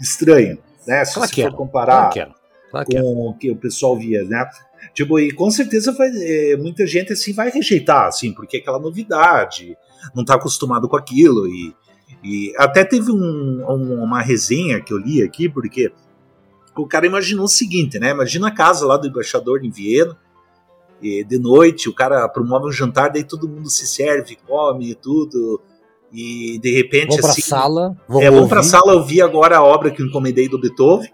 [0.00, 1.04] estranha, né?
[1.04, 2.10] Se claro você for comparar.
[2.10, 2.42] Claro
[2.72, 4.48] claro com o que o pessoal via, né?
[4.94, 8.78] Tipo, e com certeza vai, é, muita gente assim vai rejeitar, assim, porque é aquela
[8.78, 9.76] novidade,
[10.14, 11.48] não está acostumado com aquilo.
[11.48, 11.74] E,
[12.22, 15.90] e até teve um, um, uma resenha que eu li aqui, porque
[16.76, 18.10] o cara imaginou o seguinte, né?
[18.10, 20.16] Imagina a casa lá do embaixador em Viena,
[21.00, 25.60] e de noite o cara promove um jantar, daí todo mundo se serve, come tudo.
[26.12, 27.40] E de repente vou pra assim.
[27.40, 30.60] Sala, vou é, vamos pra sala, eu vi agora a obra que eu encomendei do
[30.60, 31.10] Beethoven.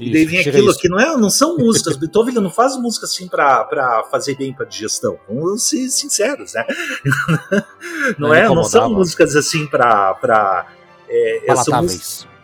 [0.00, 1.96] Isso, e daí vem aquilo que não, é, não são músicas.
[1.96, 5.18] Beethoven não faz música assim para fazer bem para digestão.
[5.28, 6.64] Vamos ser sinceros, né?
[8.18, 10.66] não, não é, não são músicas assim para
[11.08, 11.46] é,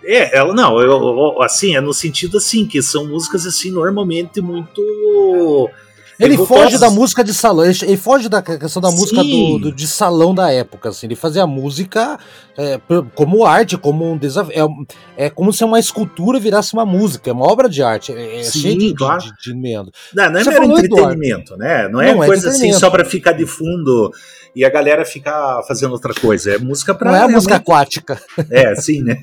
[0.08, 4.40] é, ela não, eu, eu, assim, é no sentido assim que são músicas assim normalmente
[4.40, 5.68] muito
[6.18, 8.96] ele foge da música de salão, ele foge da questão da Sim.
[8.96, 11.06] música do, do, de salão da época, assim.
[11.06, 12.18] Ele fazia música
[12.56, 12.80] é,
[13.14, 14.86] como arte, como um desafio.
[15.16, 18.12] É, é, como se uma escultura virasse uma música, é uma obra de arte.
[18.12, 19.22] É, é Sim, cheio de, claro.
[19.22, 21.56] de, de, de, Não, não é mero entretenimento, Eduardo.
[21.58, 21.88] né?
[21.88, 24.10] Não é não, é coisa assim só para ficar de fundo
[24.56, 26.54] e a galera fica fazendo outra coisa.
[26.54, 27.10] É música pra.
[27.10, 28.18] Não é a música aquática.
[28.50, 29.18] É, sim, né?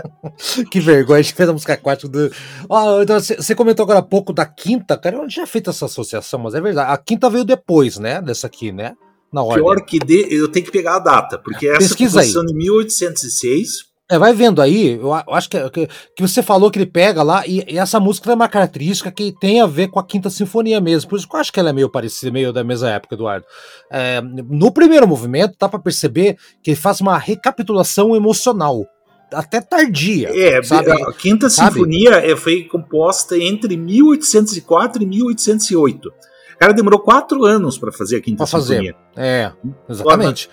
[0.70, 2.30] que vergonha, a gente fez a música aquática do.
[2.68, 6.25] Oh, então, você comentou agora há pouco da quinta, cara, eu já feito essa associação,
[6.38, 6.92] mas é verdade.
[6.92, 8.20] A quinta veio depois, né?
[8.20, 8.94] Dessa aqui, né?
[9.32, 9.62] Na ordem.
[9.62, 9.98] Pior que
[10.30, 14.62] eu tenho que pegar a data, porque essa Pesquisa composição de 1806 é, vai vendo
[14.62, 17.98] aí, eu acho que, que, que, você falou que ele pega lá, e, e, essa
[17.98, 21.28] música é uma característica que tem a ver com a Quinta Sinfonia mesmo, por isso
[21.28, 23.44] que eu acho que ela é meio parecida, meio da mesma época, Eduardo.
[23.90, 28.86] É, no primeiro movimento, dá para perceber que ele faz uma recapitulação emocional,
[29.32, 30.30] até tardia.
[30.32, 30.90] É, sabe?
[30.90, 31.74] a Quinta sabe?
[31.74, 36.08] Sinfonia é, foi composta entre 1804 e 1808.
[36.08, 38.94] O cara demorou quatro anos para fazer a Quinta pra Sinfonia.
[39.14, 39.26] Fazer.
[39.26, 39.52] É,
[39.88, 40.48] exatamente.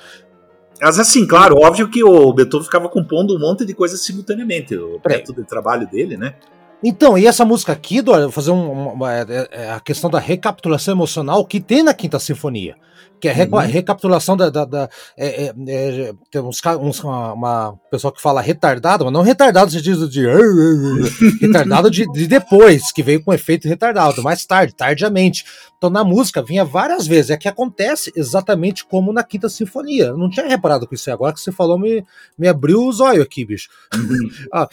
[0.82, 5.00] Mas assim, claro, óbvio que o Beethoven ficava compondo um monte de coisas simultaneamente, o
[5.06, 6.36] método de trabalho dele, né?
[6.84, 10.20] Então, e essa música aqui, Dora, vou fazer um, uma, é, é a questão da
[10.20, 12.76] recapitulação emocional que tem na Quinta Sinfonia
[13.24, 13.60] que é a uhum.
[13.60, 14.50] recapitulação da.
[14.50, 19.14] da, da é, é, é, tem uns, uns uma, uma, pessoa que fala retardado, mas
[19.14, 20.26] não retardado no sentido de.
[21.40, 25.46] retardado de, de, depois, que veio com efeito retardado, mais tarde, tardiamente.
[25.84, 27.32] Então na música vinha várias vezes.
[27.32, 30.08] É que acontece exatamente como na Quinta Sinfonia.
[30.08, 31.14] Eu não tinha reparado com isso aí.
[31.14, 32.06] Agora que você falou, me,
[32.38, 33.70] me abriu os olhos aqui, bicho.
[33.94, 34.30] Uhum.
[34.54, 34.68] ah,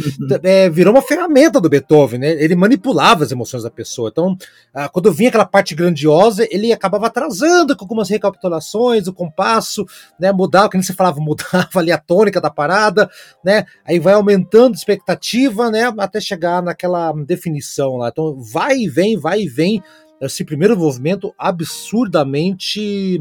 [0.45, 2.31] é, virou uma ferramenta do Beethoven, né?
[2.33, 4.09] Ele manipulava as emoções da pessoa.
[4.09, 4.37] Então,
[4.73, 9.85] ah, quando vinha aquela parte grandiosa, ele acabava atrasando com algumas recapitulações, o compasso,
[10.19, 10.33] né?
[10.33, 13.11] Mudava, que nem você falava, mudava ali a tônica da parada,
[13.45, 13.65] né?
[13.85, 15.93] Aí vai aumentando a expectativa, né?
[15.99, 18.09] Até chegar naquela definição lá.
[18.09, 19.83] Então, vai e vem, vai e vem
[20.21, 23.19] esse primeiro movimento absurdamente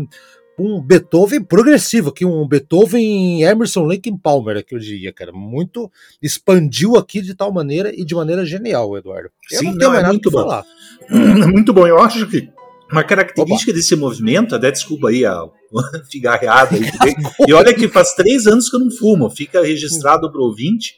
[0.60, 5.90] um Beethoven progressivo, aqui um Beethoven Emerson Lake Palmer, aqui eu diria, cara, muito
[6.22, 9.30] expandiu aqui de tal maneira e de maneira genial, Eduardo.
[9.50, 10.42] Eu Sim, não tenho não, é muito bom.
[10.42, 10.66] Falar.
[11.52, 12.52] Muito bom, eu acho que
[12.92, 13.78] uma característica Opa.
[13.78, 15.44] desse movimento, até desculpa aí a
[16.12, 17.16] figarreada aí,
[17.48, 20.96] e olha que faz três anos que eu não fumo, fica registrado para o ouvinte,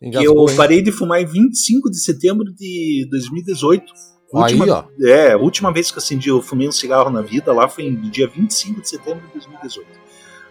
[0.00, 3.84] que eu parei de fumar em 25 de setembro de 2018
[4.32, 4.84] Última, Aí, ó.
[5.02, 7.90] É, a última vez que eu acendi, eu fumei um cigarro na vida lá foi
[7.90, 9.86] no dia 25 de setembro de 2018.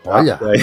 [0.03, 0.15] Tá?
[0.15, 0.59] Olha, aí.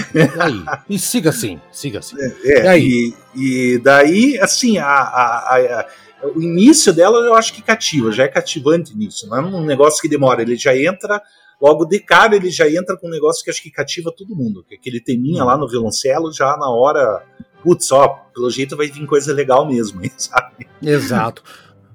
[0.89, 2.17] e siga assim, siga assim.
[2.45, 5.89] É, é e, e, daí, assim, a, a, a,
[6.23, 10.01] o início dela eu acho que cativa, já é cativante nisso, não é um negócio
[10.01, 11.23] que demora, ele já entra,
[11.61, 14.65] logo de cara ele já entra com um negócio que acho que cativa todo mundo,
[14.69, 17.25] que aquele teminha lá no violoncelo já na hora,
[17.63, 20.67] putz, ó, pelo jeito vai vir coisa legal mesmo, sabe?
[20.83, 21.43] Exato.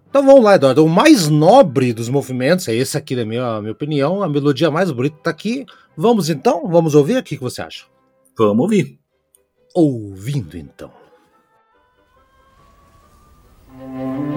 [0.10, 0.86] Então vamos lá, Eduardo.
[0.86, 4.92] O mais nobre dos movimentos, é esse aqui, na minha, minha opinião, a melodia mais
[4.92, 5.66] bonita está aqui.
[5.98, 6.68] Vamos então?
[6.70, 7.18] Vamos ouvir?
[7.18, 7.86] O que, que você acha?
[8.38, 9.00] Vamos ouvir.
[9.74, 10.92] Ouvindo então.
[13.94, 14.33] Mm-hmm.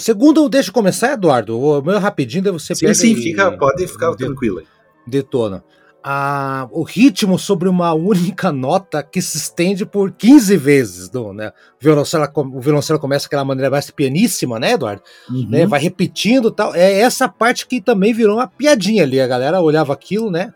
[0.00, 1.60] O segundo, deixa eu começar, Eduardo.
[1.60, 4.62] O meu rapidinho, daí você sim, pega Sim, fica, pode ficar tranquilo.
[5.06, 5.62] Detona.
[6.02, 11.10] Ah, o ritmo sobre uma única nota que se estende por 15 vezes.
[11.10, 11.52] Do, né?
[11.78, 15.02] o, violoncelo, o violoncelo começa daquela maneira mais pianíssima, né, Eduardo?
[15.28, 15.46] Uhum.
[15.50, 15.66] Né?
[15.66, 16.74] Vai repetindo tal.
[16.74, 19.20] É essa parte que também virou uma piadinha ali.
[19.20, 20.50] A galera olhava aquilo, né?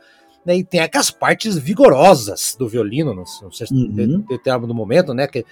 [0.46, 4.24] né e tem aquelas partes vigorosas do violino, não, sei se uhum.
[4.26, 5.26] determinado momento, né?
[5.26, 5.44] Que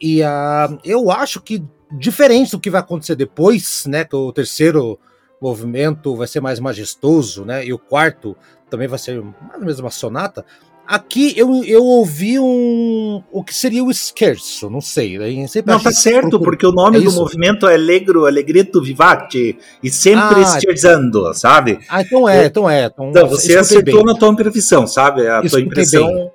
[0.00, 4.04] e uh, eu acho que, diferente do que vai acontecer depois, né?
[4.04, 4.98] Que o terceiro
[5.40, 7.64] movimento vai ser mais majestoso, né?
[7.64, 8.36] E o quarto
[8.68, 10.44] também vai ser mais ou menos uma sonata.
[10.86, 13.22] Aqui eu, eu ouvi um.
[13.30, 15.18] o que seria o scherzo, não sei.
[15.66, 20.40] Não, tá certo, porque o nome é do movimento é Allegro, Allegretto Vivace, e sempre
[20.40, 21.78] ah, scherzando, sabe?
[21.90, 22.86] Ah, então é, então é.
[22.86, 24.04] Então, então você acertou bem.
[24.06, 25.28] na tua impressão, sabe?
[25.28, 26.06] A tua impressão.
[26.06, 26.30] Bem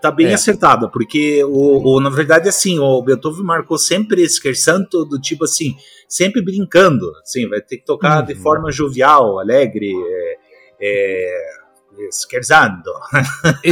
[0.00, 0.34] tá bem é.
[0.34, 4.40] acertada, porque o, o, na verdade assim, o Beethoven marcou sempre esse
[5.04, 5.76] do tipo assim,
[6.08, 8.26] sempre brincando, assim, vai ter que tocar uhum.
[8.26, 10.36] de forma jovial, alegre, é,
[10.80, 11.50] é,
[12.10, 12.90] scherzando.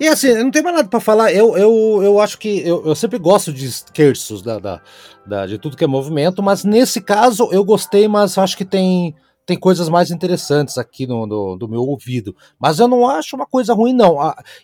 [0.00, 1.32] E assim, não tem mais nada para falar.
[1.32, 4.80] Eu, eu, eu acho que eu, eu sempre gosto de scherços da, da,
[5.26, 9.14] da, de tudo que é movimento, mas nesse caso eu gostei, mas acho que tem
[9.46, 12.34] tem coisas mais interessantes aqui no, no, do meu ouvido.
[12.58, 14.16] Mas eu não acho uma coisa ruim, não.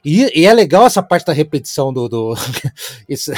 [0.05, 2.09] E, e, é legal essa parte da repetição do.
[2.09, 2.35] do
[3.09, 3.33] esse,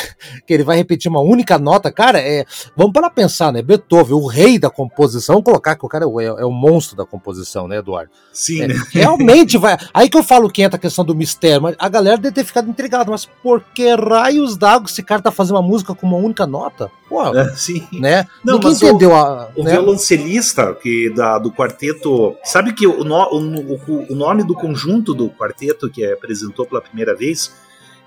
[0.46, 1.90] que ele vai repetir uma única nota.
[1.90, 2.44] Cara, é,
[2.76, 3.60] vamos para pensar, né?
[3.60, 7.04] Beethoven, o rei da composição, vamos colocar que o cara é, é o monstro da
[7.04, 8.10] composição, né, Eduardo?
[8.32, 8.74] Sim, é, né?
[8.92, 9.76] Realmente vai.
[9.92, 12.44] Aí que eu falo que entra a questão do mistério, mas a galera deve ter
[12.44, 13.10] ficado intrigada.
[13.10, 16.90] Mas por que raios d'água esse cara tá fazendo uma música com uma única nota?
[17.08, 17.86] Pô, é, sim.
[17.92, 18.26] né?
[18.42, 19.50] Não, Ninguém entendeu o, a.
[19.54, 19.72] o né?
[19.72, 22.36] violoncelista que da, do quarteto.
[22.44, 27.14] Sabe que o, no, o, o nome do conjunto do quarteto que apresentou pela primeira
[27.14, 27.52] vez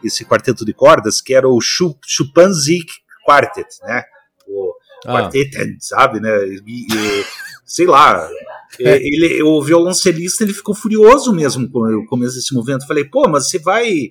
[0.03, 2.91] esse quarteto de cordas, que era o Chupanzik
[3.25, 4.03] Quartet, né?
[4.47, 4.73] O
[5.05, 5.13] ah.
[5.13, 6.29] quarteto, sabe, né?
[6.45, 7.25] E, e,
[7.65, 8.29] sei lá.
[8.77, 12.85] Ele, o violoncelista ele ficou furioso mesmo com o começo desse movimento.
[12.85, 14.09] Falei, pô, mas você vai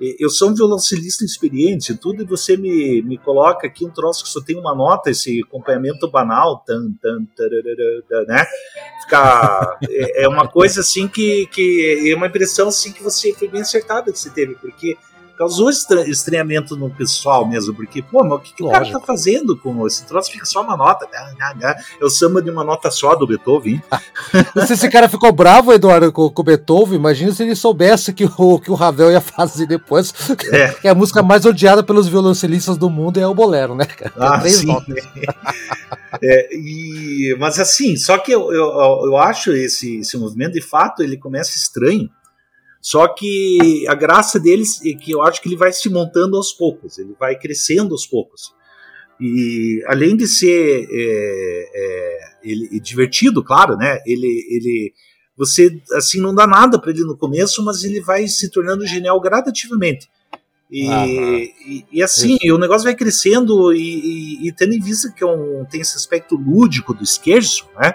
[0.00, 4.30] eu sou um violoncelista experiente tudo, e você me, me coloca aqui um troço que
[4.30, 7.20] só tem uma nota, esse acompanhamento banal, tan, tan,
[8.26, 8.44] né?
[9.02, 13.48] Fica, é, é uma coisa assim que, que é uma impressão assim que você foi
[13.48, 14.96] bem acertada que você teve, porque
[15.36, 19.56] causou estranhamento no pessoal mesmo, porque, pô, mas o que, que o cara tá fazendo
[19.56, 20.30] com esse troço?
[20.30, 21.76] Fica só uma nota, né?
[22.00, 23.82] é o samba de uma nota só do Beethoven.
[24.66, 28.58] se esse cara ficou bravo, Eduardo, com, o Beethoven, imagina se ele soubesse que o,
[28.58, 30.12] que o Ravel ia fazer depois,
[30.52, 30.68] é.
[30.80, 33.86] que a música mais odiada pelos violoncelistas do mundo é o Bolero, né?
[34.16, 34.66] Ah, três sim.
[34.66, 34.94] Notas.
[36.22, 41.02] É, e, mas assim, só que eu, eu, eu acho esse, esse movimento, de fato,
[41.02, 42.08] ele começa estranho,
[42.84, 46.52] só que a graça deles é que eu acho que ele vai se montando aos
[46.52, 48.52] poucos, ele vai crescendo aos poucos.
[49.18, 54.00] E além de ser é, é, ele, divertido, claro, né?
[54.04, 54.92] Ele, ele,
[55.34, 59.18] você assim não dá nada para ele no começo, mas ele vai se tornando genial
[59.18, 60.06] gradativamente.
[60.70, 60.86] E,
[61.66, 65.64] e, e, assim, o negócio vai crescendo e, e, tendo em vista que é um,
[65.64, 67.94] tem esse aspecto lúdico do esquerdo, né?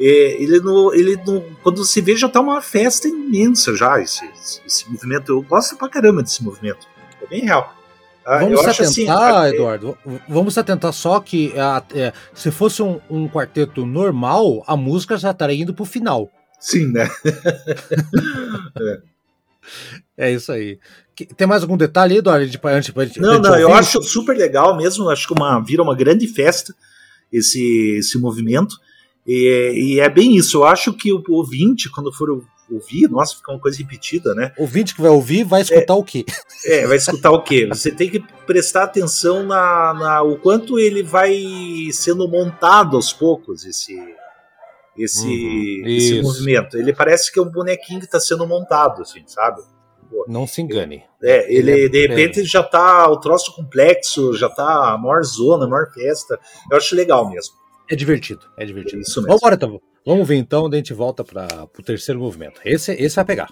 [0.00, 4.24] É, ele no, ele no, quando se vê já tá uma festa imensa já esse,
[4.64, 5.32] esse, movimento.
[5.32, 6.86] Eu gosto pra caramba desse movimento.
[7.20, 7.74] É bem real.
[8.24, 9.98] Ah, vamos se atentar, assim, Eduardo.
[10.28, 11.52] Vamos se atentar só que
[11.94, 16.30] é, se fosse um, um, quarteto normal, a música já estaria indo pro final.
[16.60, 17.08] Sim, né?
[20.16, 20.28] é.
[20.28, 20.32] é.
[20.32, 20.78] isso aí.
[21.36, 22.46] Tem mais algum detalhe Eduardo?
[22.46, 25.08] De, antes, não, não, eu acho super legal mesmo.
[25.08, 26.74] Acho que uma, vira uma grande festa
[27.32, 28.76] esse, esse movimento.
[29.28, 30.56] E, e, é bem isso.
[30.56, 32.30] Eu acho que o ouvinte, quando for
[32.70, 34.52] ouvir, nossa, fica uma coisa repetida, né?
[34.56, 36.24] O ouvinte que vai ouvir vai escutar é, o quê?
[36.64, 37.66] É, vai escutar o quê?
[37.70, 41.36] Você tem que prestar atenção na, na o quanto ele vai
[41.92, 43.94] sendo montado aos poucos esse
[44.96, 46.76] esse, uhum, esse movimento.
[46.76, 49.62] Ele parece que é um bonequinho que está sendo montado, assim, sabe?
[50.10, 51.04] Pô, não se engane.
[51.22, 52.44] É, ele, ele é, de repente é.
[52.44, 56.40] já tá o troço complexo, já tá a maior zona, a maior festa.
[56.70, 57.54] Eu acho legal mesmo.
[57.90, 59.00] É divertido, é divertido.
[59.02, 59.38] Isso mesmo.
[59.38, 62.60] Vamos, então, vamos ver então, daí a gente volta para o terceiro movimento.
[62.64, 63.48] Esse, esse vai pegar.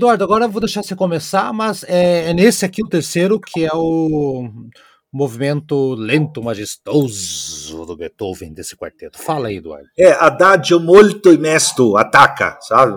[0.00, 3.66] Eduardo, agora eu vou deixar você começar, mas é, é nesse aqui o terceiro, que
[3.66, 4.50] é o
[5.12, 9.18] movimento lento, majestoso do Beethoven, desse quarteto.
[9.18, 9.86] Fala aí, Eduardo.
[9.98, 12.92] É, Adagio molto mesto, ataca, sabe?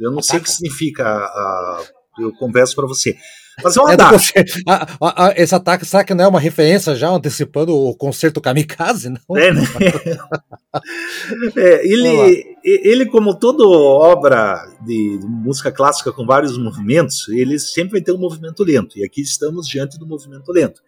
[0.00, 0.22] Eu não ataca.
[0.22, 3.16] sei o que significa, uh, eu converso para você.
[3.62, 4.32] Mas é um ataque.
[4.66, 8.40] a, a, a, esse ataque, será que não é uma referência já antecipando o concerto
[8.40, 9.10] kamikaze?
[9.10, 9.36] Não?
[9.36, 9.62] É, né?
[11.56, 17.92] é, ele, ele, como toda obra de, de, música clássica com vários movimentos, ele sempre
[17.92, 18.98] vai ter um movimento lento.
[18.98, 20.80] E aqui estamos diante do movimento lento.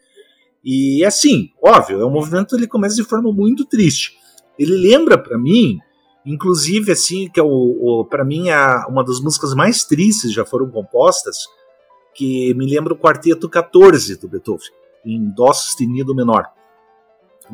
[0.64, 4.12] E assim, óbvio, é um movimento ele começa de forma muito triste.
[4.58, 5.78] Ele lembra para mim,
[6.24, 10.44] inclusive assim, que é o, o para mim a, uma das músicas mais tristes já
[10.44, 11.38] foram compostas
[12.14, 14.70] que me lembra o quarteto 14 do Beethoven,
[15.04, 16.46] em Dó sustenido menor.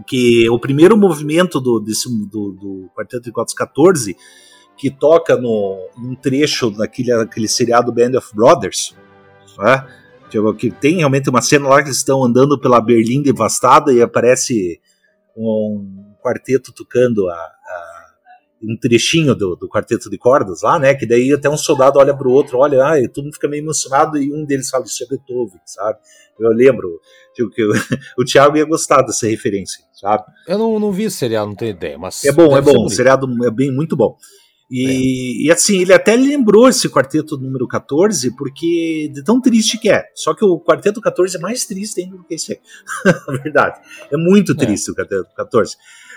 [0.07, 4.17] Que o primeiro movimento do, desse, do, do quarteto de 14
[4.77, 8.95] que toca no, um trecho daquele aquele seriado Band of Brothers,
[9.59, 9.87] né?
[10.59, 14.81] que tem realmente uma cena lá que eles estão andando pela Berlim devastada e aparece
[15.35, 17.35] um quarteto tocando a,
[18.63, 20.95] um trechinho do, do quarteto de cordas lá, né?
[20.95, 23.63] Que daí até um soldado olha pro outro, olha, ah, e todo mundo fica meio
[23.63, 25.99] emocionado e um deles fala, isso é Beethoven, sabe?
[26.39, 27.01] Eu lembro
[27.35, 27.63] tipo, que
[28.19, 30.25] o Thiago ia gostar dessa referência, sabe?
[30.47, 32.25] Eu não, não vi esse seriado, não tenho ideia, mas.
[32.25, 34.17] É bom, é bom, o seriado é bem muito bom.
[34.69, 35.47] E, é.
[35.47, 40.05] e, assim, ele até lembrou esse quarteto número 14, porque de tão triste que é.
[40.15, 42.61] Só que o quarteto 14 é mais triste ainda do que esse.
[43.45, 43.81] verdade.
[44.11, 44.57] É muito é.
[44.57, 44.93] triste é.
[44.93, 45.77] o quarteto 14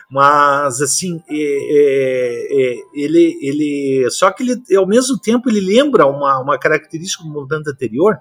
[0.10, 6.05] mas assim é, é, é, ele ele só que ele ao mesmo tempo ele lembra
[6.07, 8.18] uma, uma característica do movimento anterior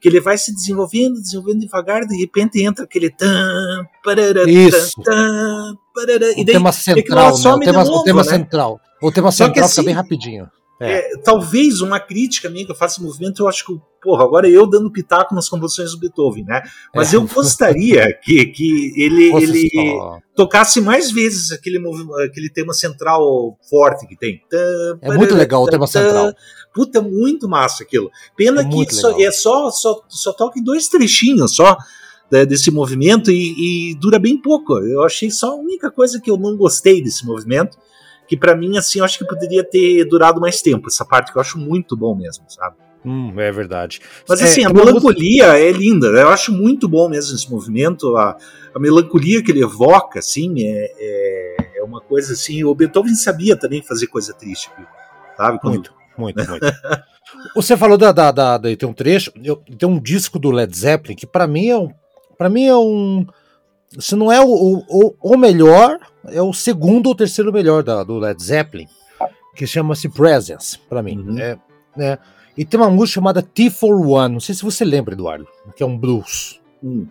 [0.00, 5.00] que ele vai se desenvolvendo desenvolvendo devagar de repente entra aquele tan parará, Isso.
[5.02, 7.50] Tan, parará, o e daí, tema central, né?
[7.50, 8.30] o tema, novo, o tema né?
[8.30, 10.48] central o tema central que, assim, fica bem rapidinho
[10.80, 10.98] é.
[10.98, 14.64] É, talvez uma crítica minha que eu faço movimento, eu acho que, porra, agora eu
[14.68, 16.62] dando pitaco nas composições do Beethoven, né?
[16.94, 17.16] Mas é.
[17.16, 19.68] eu gostaria que, que ele, ele
[20.32, 21.82] tocasse mais vezes aquele,
[22.24, 24.40] aquele tema central forte que tem.
[25.02, 26.32] É muito legal o tema central.
[26.72, 28.08] Puta, muito massa aquilo.
[28.36, 31.76] Pena é que só, é só, só, só toca em dois trechinhos só
[32.30, 34.78] né, desse movimento e, e dura bem pouco.
[34.78, 37.76] Eu achei só a única coisa que eu não gostei desse movimento
[38.28, 41.38] que para mim, assim, eu acho que poderia ter durado mais tempo, essa parte que
[41.38, 42.76] eu acho muito bom mesmo, sabe?
[43.06, 44.00] Hum, é verdade.
[44.28, 45.58] Mas assim, é, a melancolia música...
[45.60, 46.22] é linda, né?
[46.22, 48.36] eu acho muito bom mesmo esse movimento, a,
[48.74, 53.56] a melancolia que ele evoca, assim, é, é, é, uma coisa assim, o Beethoven sabia
[53.56, 54.70] também fazer coisa triste,
[55.36, 55.60] sabe?
[55.60, 55.74] Quando...
[55.74, 56.66] Muito, muito, muito.
[57.54, 60.76] Você falou da, da, da, da, tem um trecho, eu, tem um disco do Led
[60.76, 61.90] Zeppelin que para mim é um,
[62.36, 63.26] para mim é um
[63.98, 68.18] se não é o, o, o melhor, é o segundo ou terceiro melhor da, do
[68.18, 68.86] Led Zeppelin,
[69.54, 71.18] que chama-se Presence, para mim.
[71.18, 71.38] Uhum.
[71.38, 71.58] É,
[71.98, 72.18] é,
[72.56, 75.82] e tem uma música chamada T for One, não sei se você lembra, Eduardo, que
[75.82, 76.60] é um blues.
[76.82, 77.06] Hum.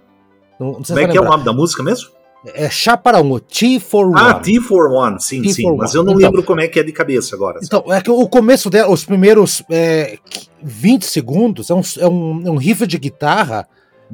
[0.60, 2.10] Não, não Como é que é o nome da música mesmo?
[2.54, 4.20] É chá para um, T for ah, One.
[4.20, 5.76] Ah, T for One, sim, T sim.
[5.76, 5.98] Mas one.
[5.98, 7.60] eu não então, lembro como é que é de cabeça agora.
[7.64, 10.20] Então, é que o começo dela, os primeiros é,
[10.62, 13.68] 20 segundos, é um, é um, é um riff de guitarra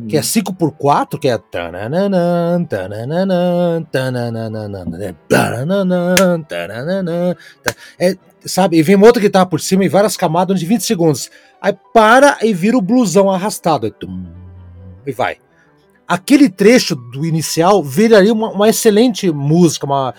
[0.08, 1.38] que é 5x4, que é.
[8.00, 8.78] é sabe?
[8.78, 11.30] E vem uma outra guitarra por cima e várias camadas de 20 segundos.
[11.62, 13.94] Aí para e vira o blusão arrastado.
[15.06, 15.38] E vai.
[16.08, 20.14] Aquele trecho do inicial viraria uma, uma excelente música, uma,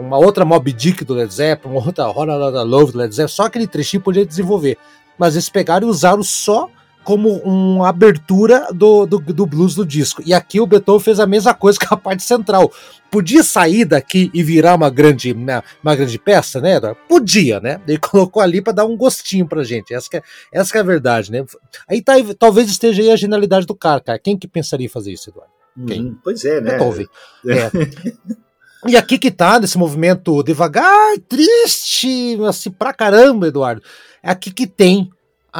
[0.00, 3.28] uma outra Mob Dick do Led Zeppelin, uma outra Hora da Love do Led Zeppelin,
[3.28, 4.78] só aquele trechinho podia desenvolver.
[5.18, 6.70] Mas eles pegaram e usaram só
[7.08, 10.22] como uma abertura do, do, do, blues do disco.
[10.26, 12.70] E aqui o Beethoven fez a mesma coisa com a parte central.
[13.10, 16.78] Podia sair daqui e virar uma grande, né, uma grande peça, né?
[17.08, 17.80] Podia, né?
[17.88, 19.94] Ele colocou ali para dar um gostinho pra gente.
[19.94, 21.46] Essa é, essa é a verdade, né?
[21.88, 24.18] Aí tá, talvez esteja aí a genialidade do cara, cara.
[24.18, 25.52] Quem que pensaria em fazer isso, Eduardo?
[25.86, 26.08] Quem?
[26.08, 26.72] Hum, pois é, né?
[26.72, 27.06] Beethoven.
[27.46, 28.86] É.
[28.86, 33.80] E aqui que tá, nesse movimento devagar, triste, assim, pra caramba, Eduardo.
[34.22, 35.10] É aqui que tem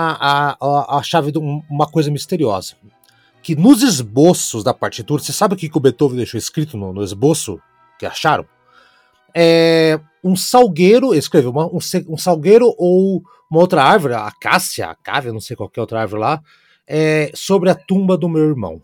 [0.01, 2.75] a, a, a chave de uma coisa misteriosa.
[3.43, 7.03] Que nos esboços da partitura, você sabe o que o Beethoven deixou escrito no, no
[7.03, 7.59] esboço
[7.99, 8.47] que acharam?
[9.35, 11.79] É um salgueiro, escreveu uma, um,
[12.09, 16.01] um, salgueiro ou uma outra árvore, a cássia, a cávea, não sei qual é outra
[16.01, 16.41] árvore lá,
[16.87, 18.83] é, sobre a tumba do meu irmão.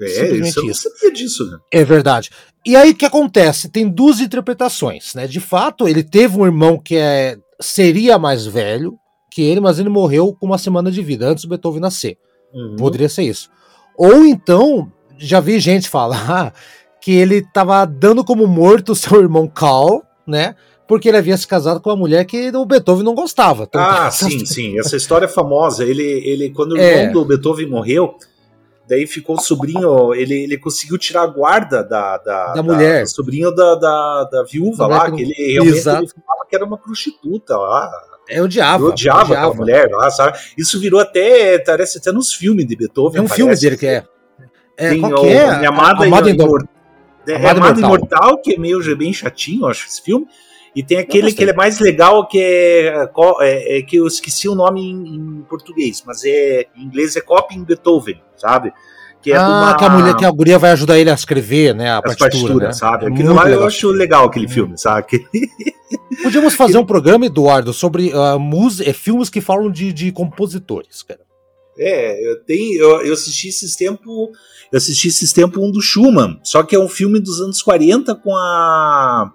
[0.00, 0.90] É, Simplesmente isso.
[0.90, 1.58] sabia disso, né?
[1.72, 2.30] É verdade.
[2.66, 3.68] E aí o que acontece?
[3.68, 5.26] Tem duas interpretações, né?
[5.26, 8.98] De fato, ele teve um irmão que é, seria mais velho,
[9.34, 12.16] que ele, mas ele morreu com uma semana de vida antes do Beethoven nascer.
[12.54, 12.76] Uhum.
[12.76, 13.50] Poderia ser isso.
[13.98, 16.54] Ou então, já vi gente falar
[17.02, 20.54] que ele tava dando como morto o seu irmão Carl, né?
[20.86, 23.64] Porque ele havia se casado com uma mulher que o Beethoven não gostava.
[23.64, 24.78] Então, ah, sim, sim.
[24.78, 25.84] Essa história é famosa.
[25.84, 27.10] Ele, ele quando o irmão é.
[27.10, 28.14] do Beethoven morreu,
[28.88, 33.00] daí ficou o sobrinho, ele, ele conseguiu tirar a guarda da, da, da mulher.
[33.00, 36.78] Da, sobrinho da, da, da viúva lá, que, ele realmente ele falava que era uma
[36.78, 37.90] prostituta lá.
[38.28, 38.84] É, odiava.
[38.84, 40.38] Eu odiava, odiava aquela mulher lá, sabe?
[40.56, 43.18] Isso virou até, parece até nos filmes de Beethoven.
[43.18, 43.36] É um parece.
[43.36, 44.04] filme dele que é.
[44.76, 45.56] É, Tem qual que é?
[45.58, 46.66] Minha Amada, Amada, Imor...
[47.26, 48.18] é, Amada, Amada Imortal.
[48.18, 50.26] Imortal, que é meio bem chatinho, acho, esse filme.
[50.74, 53.08] E tem aquele que ele é mais legal, que é,
[53.40, 57.20] é, é, que eu esqueci o nome em, em, português, mas é em inglês é
[57.20, 58.72] Copy in Beethoven, sabe?
[59.24, 59.74] Que é ah, uma...
[59.74, 61.90] que a mulher, que a guria vai ajudar ele a escrever, né?
[61.90, 62.72] A As partituras, né?
[62.74, 63.06] sabe?
[63.06, 63.60] É aquilo lá legal.
[63.62, 65.26] eu acho legal aquele filme, sabe?
[66.22, 71.02] Podíamos fazer um programa, Eduardo, sobre uh, mus é, filmes que falam de, de compositores,
[71.02, 71.20] cara.
[71.78, 72.78] É, eu tenho.
[72.78, 74.28] Eu, eu assisti esses tempos.
[74.70, 76.38] Eu assisti esses tempos um do Schumann.
[76.42, 79.32] Só que é um filme dos anos 40 com a.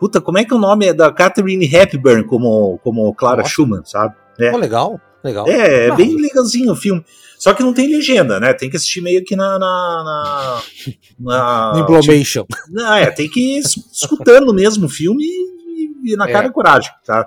[0.00, 3.50] Puta, como é que é o nome é da Catherine Hepburn como, como Clara Nossa.
[3.50, 4.14] Schumann, sabe?
[4.40, 4.50] É.
[4.50, 5.46] Oh, legal, legal.
[5.46, 7.04] É, é bem legalzinho o filme.
[7.38, 8.52] Só que não tem legenda, né?
[8.52, 9.58] Tem que assistir meio que na.
[9.58, 10.62] na,
[11.18, 12.44] na, na Implomation.
[12.44, 16.32] Tipo, não, é, tem que ir escutando mesmo o filme e, e na é.
[16.32, 17.26] cara e coragem, tá?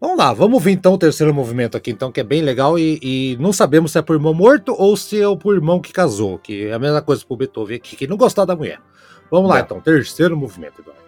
[0.00, 2.98] Vamos lá, vamos ver então o terceiro movimento aqui, então, que é bem legal e,
[3.02, 6.38] e, não sabemos se é por irmão morto ou se é por irmão que casou,
[6.38, 8.80] que é a mesma coisa pro Beethoven aqui, que não gostar da mulher.
[9.30, 10.99] Vamos lá, então, terceiro movimento, Eduardo.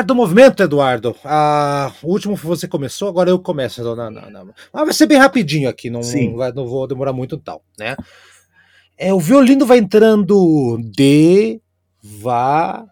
[0.00, 1.14] Quarto movimento, Eduardo.
[1.22, 3.84] Ah, o último você começou, agora eu começo.
[3.84, 4.46] Não, não, não.
[4.72, 6.00] Mas vai ser bem rapidinho aqui, não,
[6.34, 7.94] vai, não vou demorar muito tal, né?
[8.96, 12.86] É, o violino vai entrando devagar,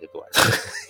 [0.00, 0.30] Eduardo.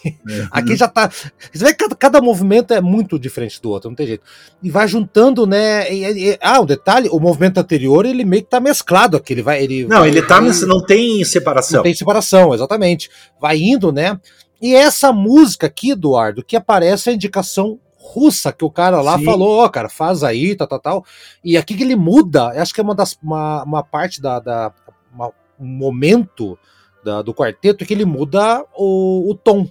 [0.04, 0.48] Uhum.
[0.52, 1.08] Aqui já tá.
[1.08, 4.24] Você vê que cada, cada, movimento é muito diferente do outro, não tem jeito.
[4.62, 5.90] E vai juntando, né?
[5.90, 9.32] E, e, ah, um detalhe: o movimento anterior ele meio que tá mesclado aqui.
[9.32, 9.62] Ele vai.
[9.62, 10.44] Ele não, vai, ele tá.
[10.44, 11.78] Ele, não tem separação.
[11.78, 13.08] Não tem separação, exatamente.
[13.40, 14.20] Vai indo, né?
[14.62, 19.24] E essa música aqui, Eduardo, que aparece a indicação russa que o cara lá Sim.
[19.24, 21.04] falou, ó, oh, cara, faz aí, tal, tal, tal.
[21.42, 24.72] E aqui que ele muda, acho que é uma das uma, uma parte da, da
[25.12, 26.56] uma, um momento
[27.04, 29.68] da, do quarteto que ele muda o, o tom,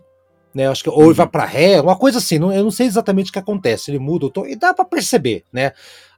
[0.53, 0.67] né?
[0.67, 1.31] Acho que ou ele vai uhum.
[1.31, 2.37] para ré, uma coisa assim.
[2.37, 3.91] Não, eu não sei exatamente o que acontece.
[3.91, 5.71] Ele muda o tom e dá para perceber, né?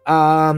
[0.04, 0.56] Ah,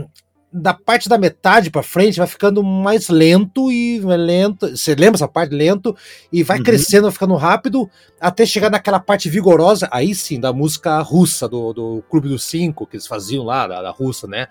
[0.57, 4.69] da parte da metade para frente vai ficando mais lento e lento.
[4.69, 5.93] Você lembra essa parte lento
[6.31, 6.63] e vai uhum.
[6.63, 7.89] crescendo, vai ficando rápido
[8.21, 12.87] até chegar naquela parte vigorosa, aí sim, da música russa do, do Clube dos Cinco
[12.87, 14.47] que eles faziam lá da, da russa, né?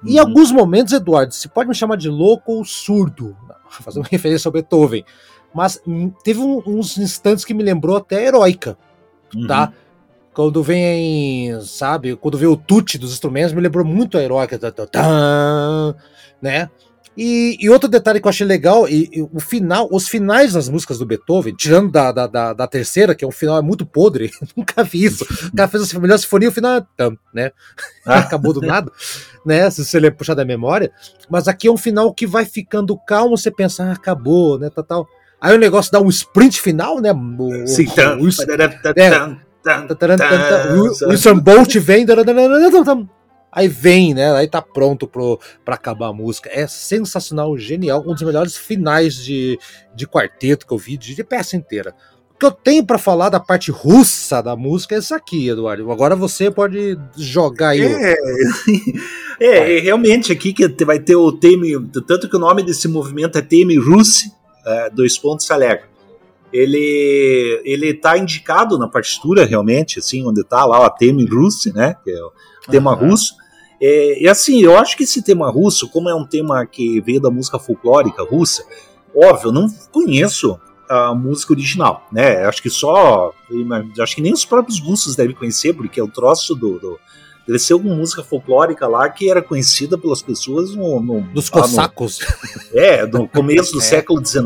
[0.00, 0.10] Uhum.
[0.10, 3.36] Em alguns momentos, Eduardo, você pode me chamar de louco ou surdo,
[3.68, 5.04] fazendo referência ao Beethoven,
[5.52, 9.38] mas hum, teve um, uns instantes que me lembrou até heróica, tá?
[9.38, 9.46] uhum.
[9.48, 9.72] tá?
[10.38, 15.96] Quando vem, sabe, quando vem o tute dos instrumentos, me lembrou muito a heróica, tá,
[16.40, 16.70] né?
[17.16, 20.68] E, e, outro detalhe que eu achei legal, e, e, o final, os finais das
[20.68, 24.30] músicas do Beethoven, tirando da, da, da, da terceira, que é um final muito podre,
[24.56, 25.24] nunca vi isso.
[25.52, 27.50] O cara fez a melhor sinfonia, o final é tam, né?
[28.06, 28.20] Ah.
[28.20, 28.92] Acabou do nada,
[29.44, 29.68] né?
[29.70, 30.92] Se você puxar da memória.
[31.28, 34.70] Mas aqui é um final que vai ficando calmo, você pensa, ah, acabou, né?
[34.70, 35.08] Tal, tal.
[35.40, 37.10] Aí o negócio dá um sprint final, né?
[37.12, 38.28] O, Sim, o, tam, o,
[38.96, 39.47] é, o
[41.08, 42.06] Wilson Bolt vem,
[43.52, 44.32] aí vem, né?
[44.34, 46.50] Aí tá pronto pro, pra acabar a música.
[46.52, 49.58] É sensacional, genial, um dos melhores finais de,
[49.94, 51.94] de quarteto que eu vi, de, de peça inteira.
[52.34, 55.90] O que eu tenho para falar da parte russa da música é isso aqui, Eduardo.
[55.90, 57.82] Agora você pode jogar aí.
[57.82, 58.14] É,
[59.40, 61.72] é, é realmente aqui que vai ter o Teme,
[62.06, 64.30] tanto que o nome desse movimento é Teme Russi,
[64.64, 65.97] é, dois pontos alegre
[66.58, 71.96] ele ele tá indicado na partitura realmente, assim, onde tá lá o tema russo, né,
[72.02, 72.32] que é o
[72.70, 73.10] tema uhum.
[73.10, 73.34] russo.
[73.80, 77.20] É, e assim, eu acho que esse tema russo, como é um tema que veio
[77.20, 78.64] da música folclórica russa,
[79.14, 80.58] óbvio, eu não conheço
[80.88, 82.44] a música original, né?
[82.46, 83.32] Acho que só,
[84.00, 86.98] acho que nem os próprios russos devem conhecer, porque é o troço do, do
[87.46, 92.18] deve ser alguma música folclórica lá que era conhecida pelas pessoas no, no dos cossacos.
[92.72, 93.82] No, é, no começo do é.
[93.82, 94.44] século XIX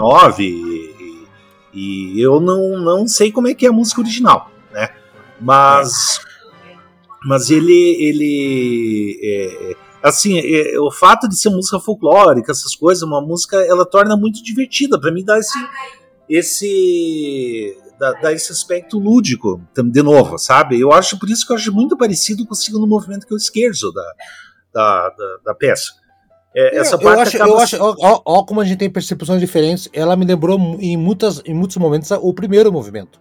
[1.73, 4.91] e eu não, não sei como é que é a música original, né?
[5.41, 6.21] Mas,
[7.25, 13.21] mas ele, ele é, assim, é, o fato de ser música folclórica, essas coisas, uma
[13.21, 15.01] música, ela torna muito divertida.
[15.01, 15.59] Para mim dá esse,
[16.29, 20.79] esse dá, dá, esse aspecto lúdico, de novo, sabe?
[20.79, 23.39] Eu acho por isso que eu acho muito parecido com o segundo movimento que eu
[23.39, 24.13] esquerdo da,
[24.75, 26.02] da, da, da peça.
[26.55, 29.89] É, essa parte eu acho, eu acho ó, ó, como a gente tem percepções diferentes.
[29.93, 33.19] Ela me lembrou em, muitas, em muitos momentos o primeiro movimento.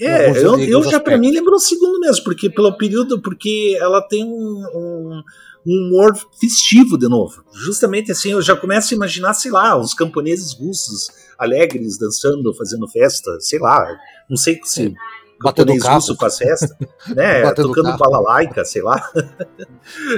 [0.00, 4.00] É, eu, eu já para mim lembrou o segundo mesmo, porque pelo período, porque ela
[4.00, 5.22] tem um, um,
[5.66, 7.42] um, humor festivo de novo.
[7.52, 12.88] Justamente assim, eu já começo a imaginar, sei lá, os camponeses russos alegres dançando, fazendo
[12.88, 13.88] festa, sei lá,
[14.30, 14.94] não sei se
[15.40, 16.76] Sim japonês russo faz festa,
[17.14, 17.42] né?
[17.44, 19.02] Batendo tocando balalaica, sei lá.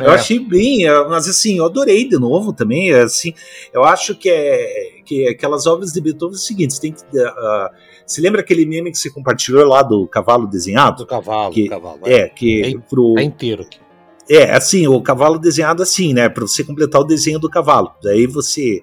[0.01, 0.07] É.
[0.07, 2.91] Eu achei bem, é, mas assim, eu adorei de novo também.
[2.91, 3.33] É, assim,
[3.73, 7.03] eu acho que é que aquelas obras de Beethoven é o seguinte: você tem que.
[7.03, 7.71] Uh,
[8.05, 10.99] você lembra aquele meme que você compartilhou lá do cavalo desenhado?
[10.99, 12.01] Do cavalo, que, do cavalo.
[12.05, 13.15] É, que é, pro.
[13.17, 13.79] É inteiro aqui.
[14.29, 16.29] É, assim, o cavalo desenhado assim, né?
[16.29, 17.93] Para você completar o desenho do cavalo.
[18.03, 18.83] Daí você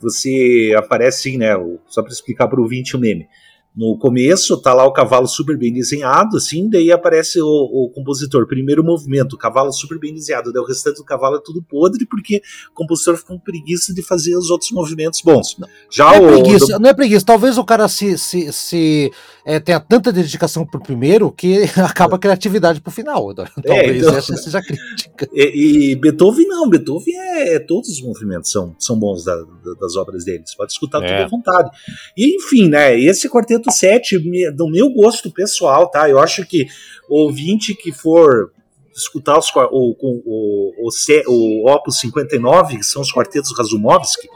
[0.00, 1.54] você aparece assim, né?
[1.86, 3.28] Só para explicar para o ouvinte o meme.
[3.74, 8.46] No começo tá lá o cavalo super bem desenhado, assim, daí aparece o, o, compositor,
[8.46, 12.04] primeiro movimento, o cavalo super bem desenhado, daí o restante do cavalo é tudo podre,
[12.04, 12.42] porque
[12.72, 15.56] o compositor ficou com preguiça de fazer os outros movimentos bons.
[15.88, 16.80] Já não, é o, é preguiça, do...
[16.80, 19.12] não é preguiça, talvez o cara se, se, se
[19.44, 23.32] é, tenha tanta dedicação pro primeiro que acaba a criatividade pro final.
[23.34, 25.28] Talvez é, então, essa seja a crítica.
[25.32, 29.74] E, e, Beethoven não, Beethoven é, é, todos os movimentos são, são bons da, da,
[29.80, 31.70] das obras dele, você pode escutar tudo à vontade.
[32.16, 34.18] E enfim, né, esse quarteto 107,
[34.54, 36.08] do meu gosto pessoal, tá?
[36.08, 36.66] Eu acho que
[37.08, 38.52] o ouvinte que for
[38.92, 40.88] escutar os, o, o, o,
[41.28, 44.28] o, Opus 59, que são os quartetos Razumovsky,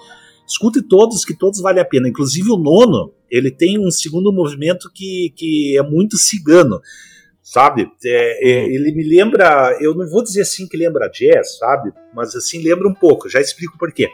[0.46, 2.08] escute todos, que todos valem a pena.
[2.08, 6.80] Inclusive o nono, ele tem um segundo movimento que, que é muito cigano,
[7.42, 7.88] sabe?
[8.04, 11.92] É, é, ele me lembra, eu não vou dizer assim que lembra jazz, sabe?
[12.14, 14.08] Mas assim, lembra um pouco, já explico por quê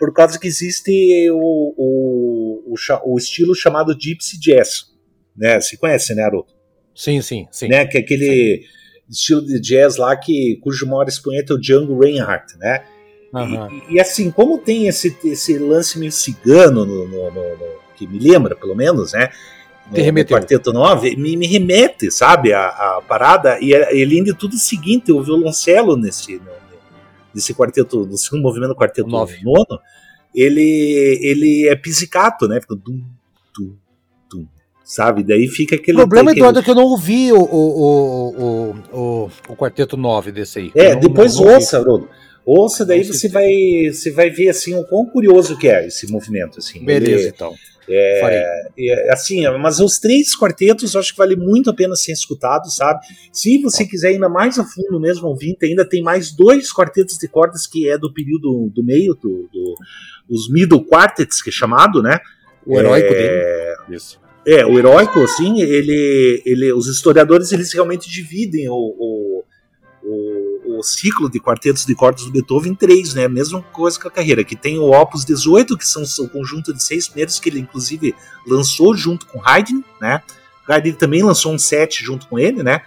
[0.00, 4.86] por causa que existe o, o, o, o estilo chamado Gypsy Jazz.
[5.36, 5.60] Né?
[5.60, 6.48] Você conhece, né, Haroldo?
[6.94, 7.68] Sim, sim, sim.
[7.68, 7.84] Né?
[7.84, 9.10] Que é aquele sim.
[9.10, 12.82] estilo de jazz lá que, cujo maior expoente é o Django Reinhardt, né?
[13.32, 13.82] Uhum.
[13.90, 17.56] E, e, assim, como tem esse, esse lance meio cigano no, no, no,
[17.94, 19.30] que me lembra, pelo menos, né?
[19.90, 24.24] No, no Quarteto 9, me, me remete, sabe, a, a parada, e, é, e além
[24.24, 26.59] de tudo o seguinte, o violoncelo nesse, no,
[27.34, 29.42] desse quarteto, do segundo movimento do quarteto Nove.
[29.42, 29.80] nono,
[30.34, 32.60] ele, ele é pizzicato, né?
[32.60, 33.02] Fica dum,
[33.56, 33.74] dum,
[34.30, 34.46] dum,
[34.84, 35.22] sabe?
[35.22, 35.98] Daí fica aquele.
[35.98, 36.40] O problema, aquele...
[36.40, 40.72] Eduardo, é que eu não ouvi o, o, o, o, o quarteto 9 desse aí.
[40.74, 42.08] É, depois não, não ouça, Bruno.
[42.44, 46.58] Ouça, daí você vai, você vai ver assim o quão curioso que é esse movimento.
[46.58, 46.84] Assim.
[46.84, 47.54] Beleza, Ele, então.
[47.92, 52.12] É, é, assim, mas os três quartetos eu acho que vale muito a pena ser
[52.12, 53.00] escutado, sabe?
[53.32, 57.18] Se você quiser ir ainda mais a fundo mesmo ouvinte, ainda tem mais dois quartetos
[57.18, 59.74] de cordas que é do período do meio, do, do
[60.28, 62.20] os middle quartets, que é chamado, né?
[62.64, 63.96] O heróico é, dele.
[63.96, 64.20] Isso.
[64.46, 69.29] É, o heróico, assim, ele, ele, os historiadores eles realmente dividem o, o,
[70.80, 73.28] o, ciclo de quartetos de cordas do Beethoven em três, né?
[73.28, 76.82] Mesma coisa que a carreira, que tem o Opus 18, que são o conjunto de
[76.82, 78.14] seis primeiros que ele inclusive
[78.46, 80.22] lançou junto com Haydn, né?
[80.68, 82.82] Haydn também lançou um set junto com ele, né?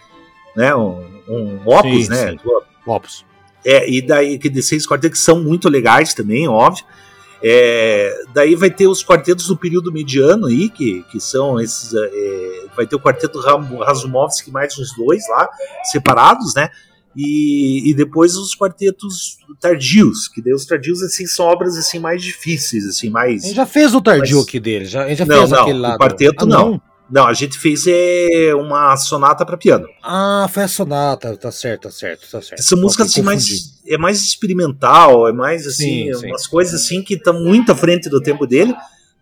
[0.56, 0.76] né?
[0.76, 2.32] Um, um Opus, sim, né?
[2.32, 2.40] Sim.
[2.86, 3.26] Opus.
[3.65, 6.86] É, e daí que de seis quartetos que são muito legais também, óbvio.
[7.45, 11.94] É, daí vai ter os quartetos do período mediano aí, que, que são esses.
[11.94, 15.49] É, vai ter o quarteto Razumovski mais uns dois lá,
[15.91, 16.70] separados, né?
[17.15, 22.23] E, e depois os quartetos tardios, que daí os tardios assim são obras assim mais
[22.23, 23.44] difíceis, assim mais.
[23.44, 24.48] A gente já fez o tardio mais...
[24.48, 25.95] aqui dele, já, a gente já não, fez não, aquele lá.
[25.95, 26.72] O quarteto ah, não.
[26.72, 26.81] não.
[27.10, 29.88] Não, a gente fez é, uma sonata para piano.
[30.02, 32.60] Ah, foi a sonata, tá certo, tá certo, tá certo.
[32.60, 36.49] Essa música assim, mais, é mais experimental, é mais assim, sim, umas sim.
[36.49, 38.73] coisas assim que estão muito à frente do tempo dele.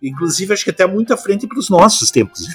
[0.01, 2.47] Inclusive, acho que até muito à frente para os nossos tempos.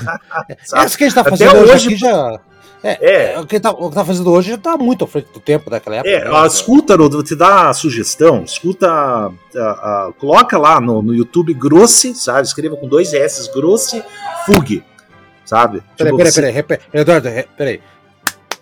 [0.74, 2.40] Essa que a gente tá fazendo até hoje, hoje já.
[2.82, 3.40] É, é.
[3.40, 5.70] O, que tá, o que tá fazendo hoje já tá muito à frente do tempo
[5.70, 6.10] daquela época.
[6.10, 6.46] É, né?
[6.46, 8.42] escuta, vou te dar a sugestão.
[8.42, 12.46] Escuta, a, a, coloca lá no, no YouTube Grossi, sabe?
[12.46, 14.02] Escreva com dois S, Grossi
[14.44, 14.82] Fugue,
[15.44, 15.82] sabe?
[15.96, 17.80] Peraí, tipo, peraí, peraí, repete, Eduardo, peraí.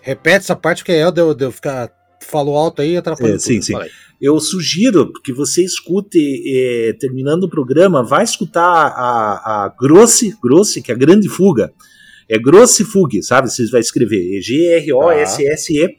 [0.01, 1.89] Repete essa parte que é eu de eu ficar.
[2.23, 3.35] Falou alto aí atrapalhou.
[3.35, 3.73] É, sim, sim.
[4.21, 10.83] Eu sugiro que você escute, eh, terminando o programa, vai escutar a, a Grossi, Grossi,
[10.83, 11.73] que é a Grande Fuga
[12.31, 13.51] é Grossi Fugue, sabe?
[13.51, 15.97] Você vai escrever G-R-O-S-S-E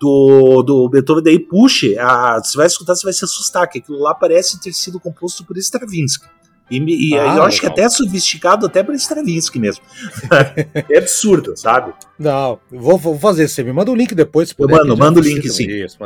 [0.00, 3.98] do, do Beethoven, daí puxe, a, você vai escutar, você vai se assustar, que aquilo
[3.98, 6.26] lá parece ter sido composto por Stravinsky.
[6.70, 9.84] E, e ah, eu acho que até é sofisticado até para Stravinsky mesmo.
[10.90, 11.94] é absurdo, sabe?
[12.18, 13.48] Não, vou, vou fazer.
[13.48, 14.48] Você me manda o link depois.
[14.48, 15.68] Se puder, mando, manda o link sim.
[15.68, 15.96] Isso,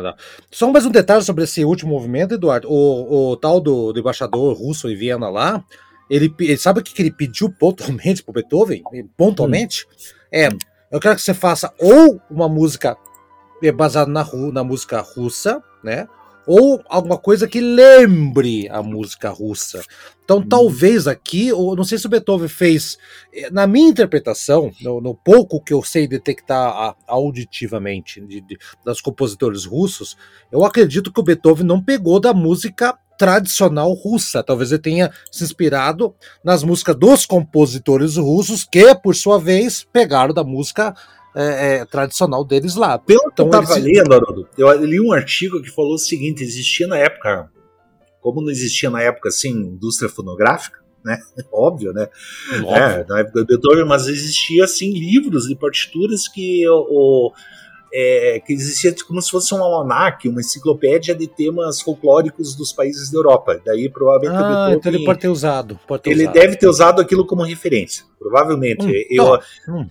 [0.50, 2.68] Só mais um detalhe sobre esse último movimento, Eduardo.
[2.70, 5.64] O, o tal do, do embaixador russo em Viena lá,
[6.10, 8.82] ele, ele sabe o que, que ele pediu pontualmente para Beethoven?
[9.16, 9.86] Pontualmente?
[9.86, 10.16] Hum.
[10.32, 10.48] É,
[10.90, 12.96] eu quero que você faça ou uma música
[13.76, 16.08] baseada na, na música russa, né?
[16.46, 19.82] Ou alguma coisa que lembre a música russa.
[20.24, 20.48] Então, hum.
[20.48, 22.98] talvez aqui, ou não sei se o Beethoven fez,
[23.32, 28.58] eh, na minha interpretação, no, no pouco que eu sei detectar a, auditivamente de, de,
[28.84, 30.16] das compositores russos,
[30.50, 34.42] eu acredito que o Beethoven não pegou da música tradicional russa.
[34.42, 40.32] Talvez ele tenha se inspirado nas músicas dos compositores russos, que, por sua vez, pegaram
[40.32, 40.94] da música
[41.36, 42.98] é, é, tradicional deles lá.
[42.98, 46.42] Pelo então, que eu estava lendo, Haroldo, eu li um artigo que falou o seguinte:
[46.42, 47.50] existia na época,
[48.22, 51.18] como não existia na época assim, indústria fonográfica, né?
[51.52, 52.08] Óbvio, né?
[52.64, 52.74] Óbvio.
[52.74, 57.32] É, na época do Beethoven, mas existia assim livros de partituras que o, o
[57.92, 63.10] é, que existia como se fosse um almanac, uma enciclopédia de temas folclóricos dos países
[63.10, 63.60] da Europa.
[63.64, 65.78] Daí provavelmente ah, Beethoven, então ele pode ter usado.
[65.86, 66.34] Pode ter ele usado.
[66.34, 68.86] deve ter usado aquilo como referência, provavelmente.
[68.86, 69.88] Hum, eu, hum,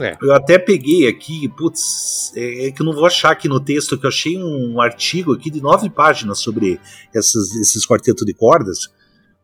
[0.00, 0.16] é.
[0.20, 3.98] eu até peguei aqui, putz, é, é, que eu não vou achar aqui no texto,
[3.98, 6.78] que eu achei um artigo aqui de nove páginas sobre
[7.14, 8.90] essas, esses quartetos de cordas,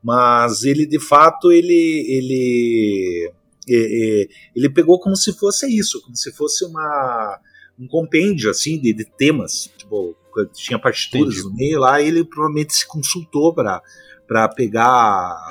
[0.02, 3.32] mas ele de fato ele ele
[3.68, 7.38] é, é, ele pegou como se fosse isso, como se fosse uma
[7.80, 10.14] um compêndio assim de, de temas, tipo,
[10.52, 11.48] tinha partituras Entendi.
[11.48, 13.82] no meio lá, e ele provavelmente se consultou para
[14.28, 15.50] para pegar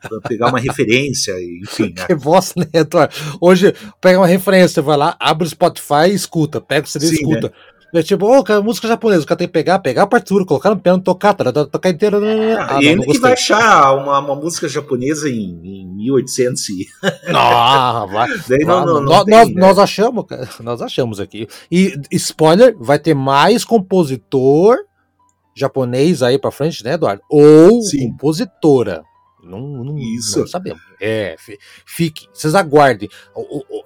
[0.00, 1.92] para pegar uma referência, enfim.
[1.94, 2.04] Né?
[2.08, 3.14] Que bosta, né, Eduardo?
[3.38, 7.12] Hoje pega uma referência, vai lá, abre o Spotify e escuta, pega o CD e
[7.12, 7.48] escuta.
[7.48, 7.54] Né?
[7.94, 10.70] É tipo, ô, oh, música japonesa, o cara tem que pegar, pegar a partitura, colocar
[10.70, 12.18] no piano, tocar, tocar inteira.
[12.60, 16.86] Ah, e ainda que vai achar uma, uma música japonesa em, em 1800 e...
[17.32, 18.28] Não, vai.
[18.46, 19.54] Daí não, não, não nós, tem, nós, né?
[19.60, 21.48] nós, achamos, cara, nós achamos aqui.
[21.70, 24.76] E, spoiler, vai ter mais compositor
[25.54, 27.22] japonês aí pra frente, né, Eduardo?
[27.30, 28.10] Ou Sim.
[28.10, 29.02] compositora.
[29.42, 30.40] Não, não, Isso.
[30.40, 30.87] não sabemos.
[31.00, 31.36] É,
[31.86, 33.08] fique, vocês aguardem.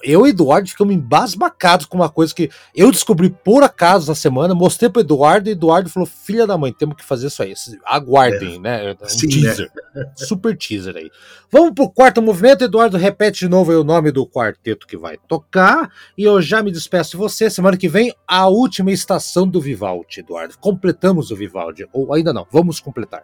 [0.03, 4.55] Eu e Eduardo ficamos embasbacados com uma coisa que eu descobri por acaso na semana,
[4.55, 7.55] mostrei pro Eduardo e Eduardo falou: Filha da mãe, temos que fazer isso aí.
[7.85, 8.59] Aguardem, é.
[8.59, 8.97] né?
[9.01, 9.71] Um Sim, teaser.
[9.95, 10.05] Né?
[10.17, 11.11] Super teaser aí.
[11.51, 12.65] Vamos pro quarto movimento.
[12.65, 15.91] Eduardo, repete de novo o nome do quarteto que vai tocar.
[16.17, 17.51] E eu já me despeço de você.
[17.51, 20.57] Semana que vem, a última estação do Vivaldi, Eduardo.
[20.59, 21.87] Completamos o Vivaldi.
[21.93, 23.23] Ou ainda não, vamos completar.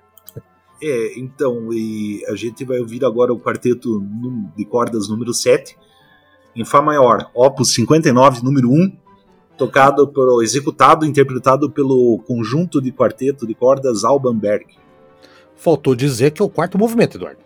[0.80, 4.02] É, então, e a gente vai ouvir agora o quarteto
[4.56, 5.76] de cordas número 7,
[6.54, 8.92] em Fá maior, Opus 59, número 1,
[9.56, 14.66] tocado por, executado, interpretado pelo conjunto de quarteto de cordas Alban Berg.
[15.56, 17.40] Faltou dizer que é o quarto movimento, Eduardo.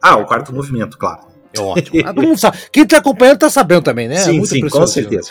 [0.00, 1.20] Ah, o quarto movimento, claro.
[1.52, 2.36] É ótimo.
[2.38, 2.58] Sabe.
[2.72, 4.16] Quem está acompanhando está sabendo também, né?
[4.16, 5.30] Sim, Muito sim, com certeza.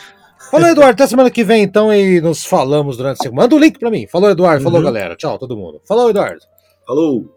[0.52, 0.94] Falou, Eduardo.
[0.94, 3.42] Até semana que vem, então, e nos falamos durante a semana.
[3.44, 4.08] Manda o um link para mim.
[4.08, 4.64] Falou, Eduardo.
[4.64, 4.86] Falou, uhum.
[4.86, 5.16] galera.
[5.16, 5.82] Tchau, todo mundo.
[5.86, 6.42] Falou, Eduardo.
[6.86, 7.37] Falou.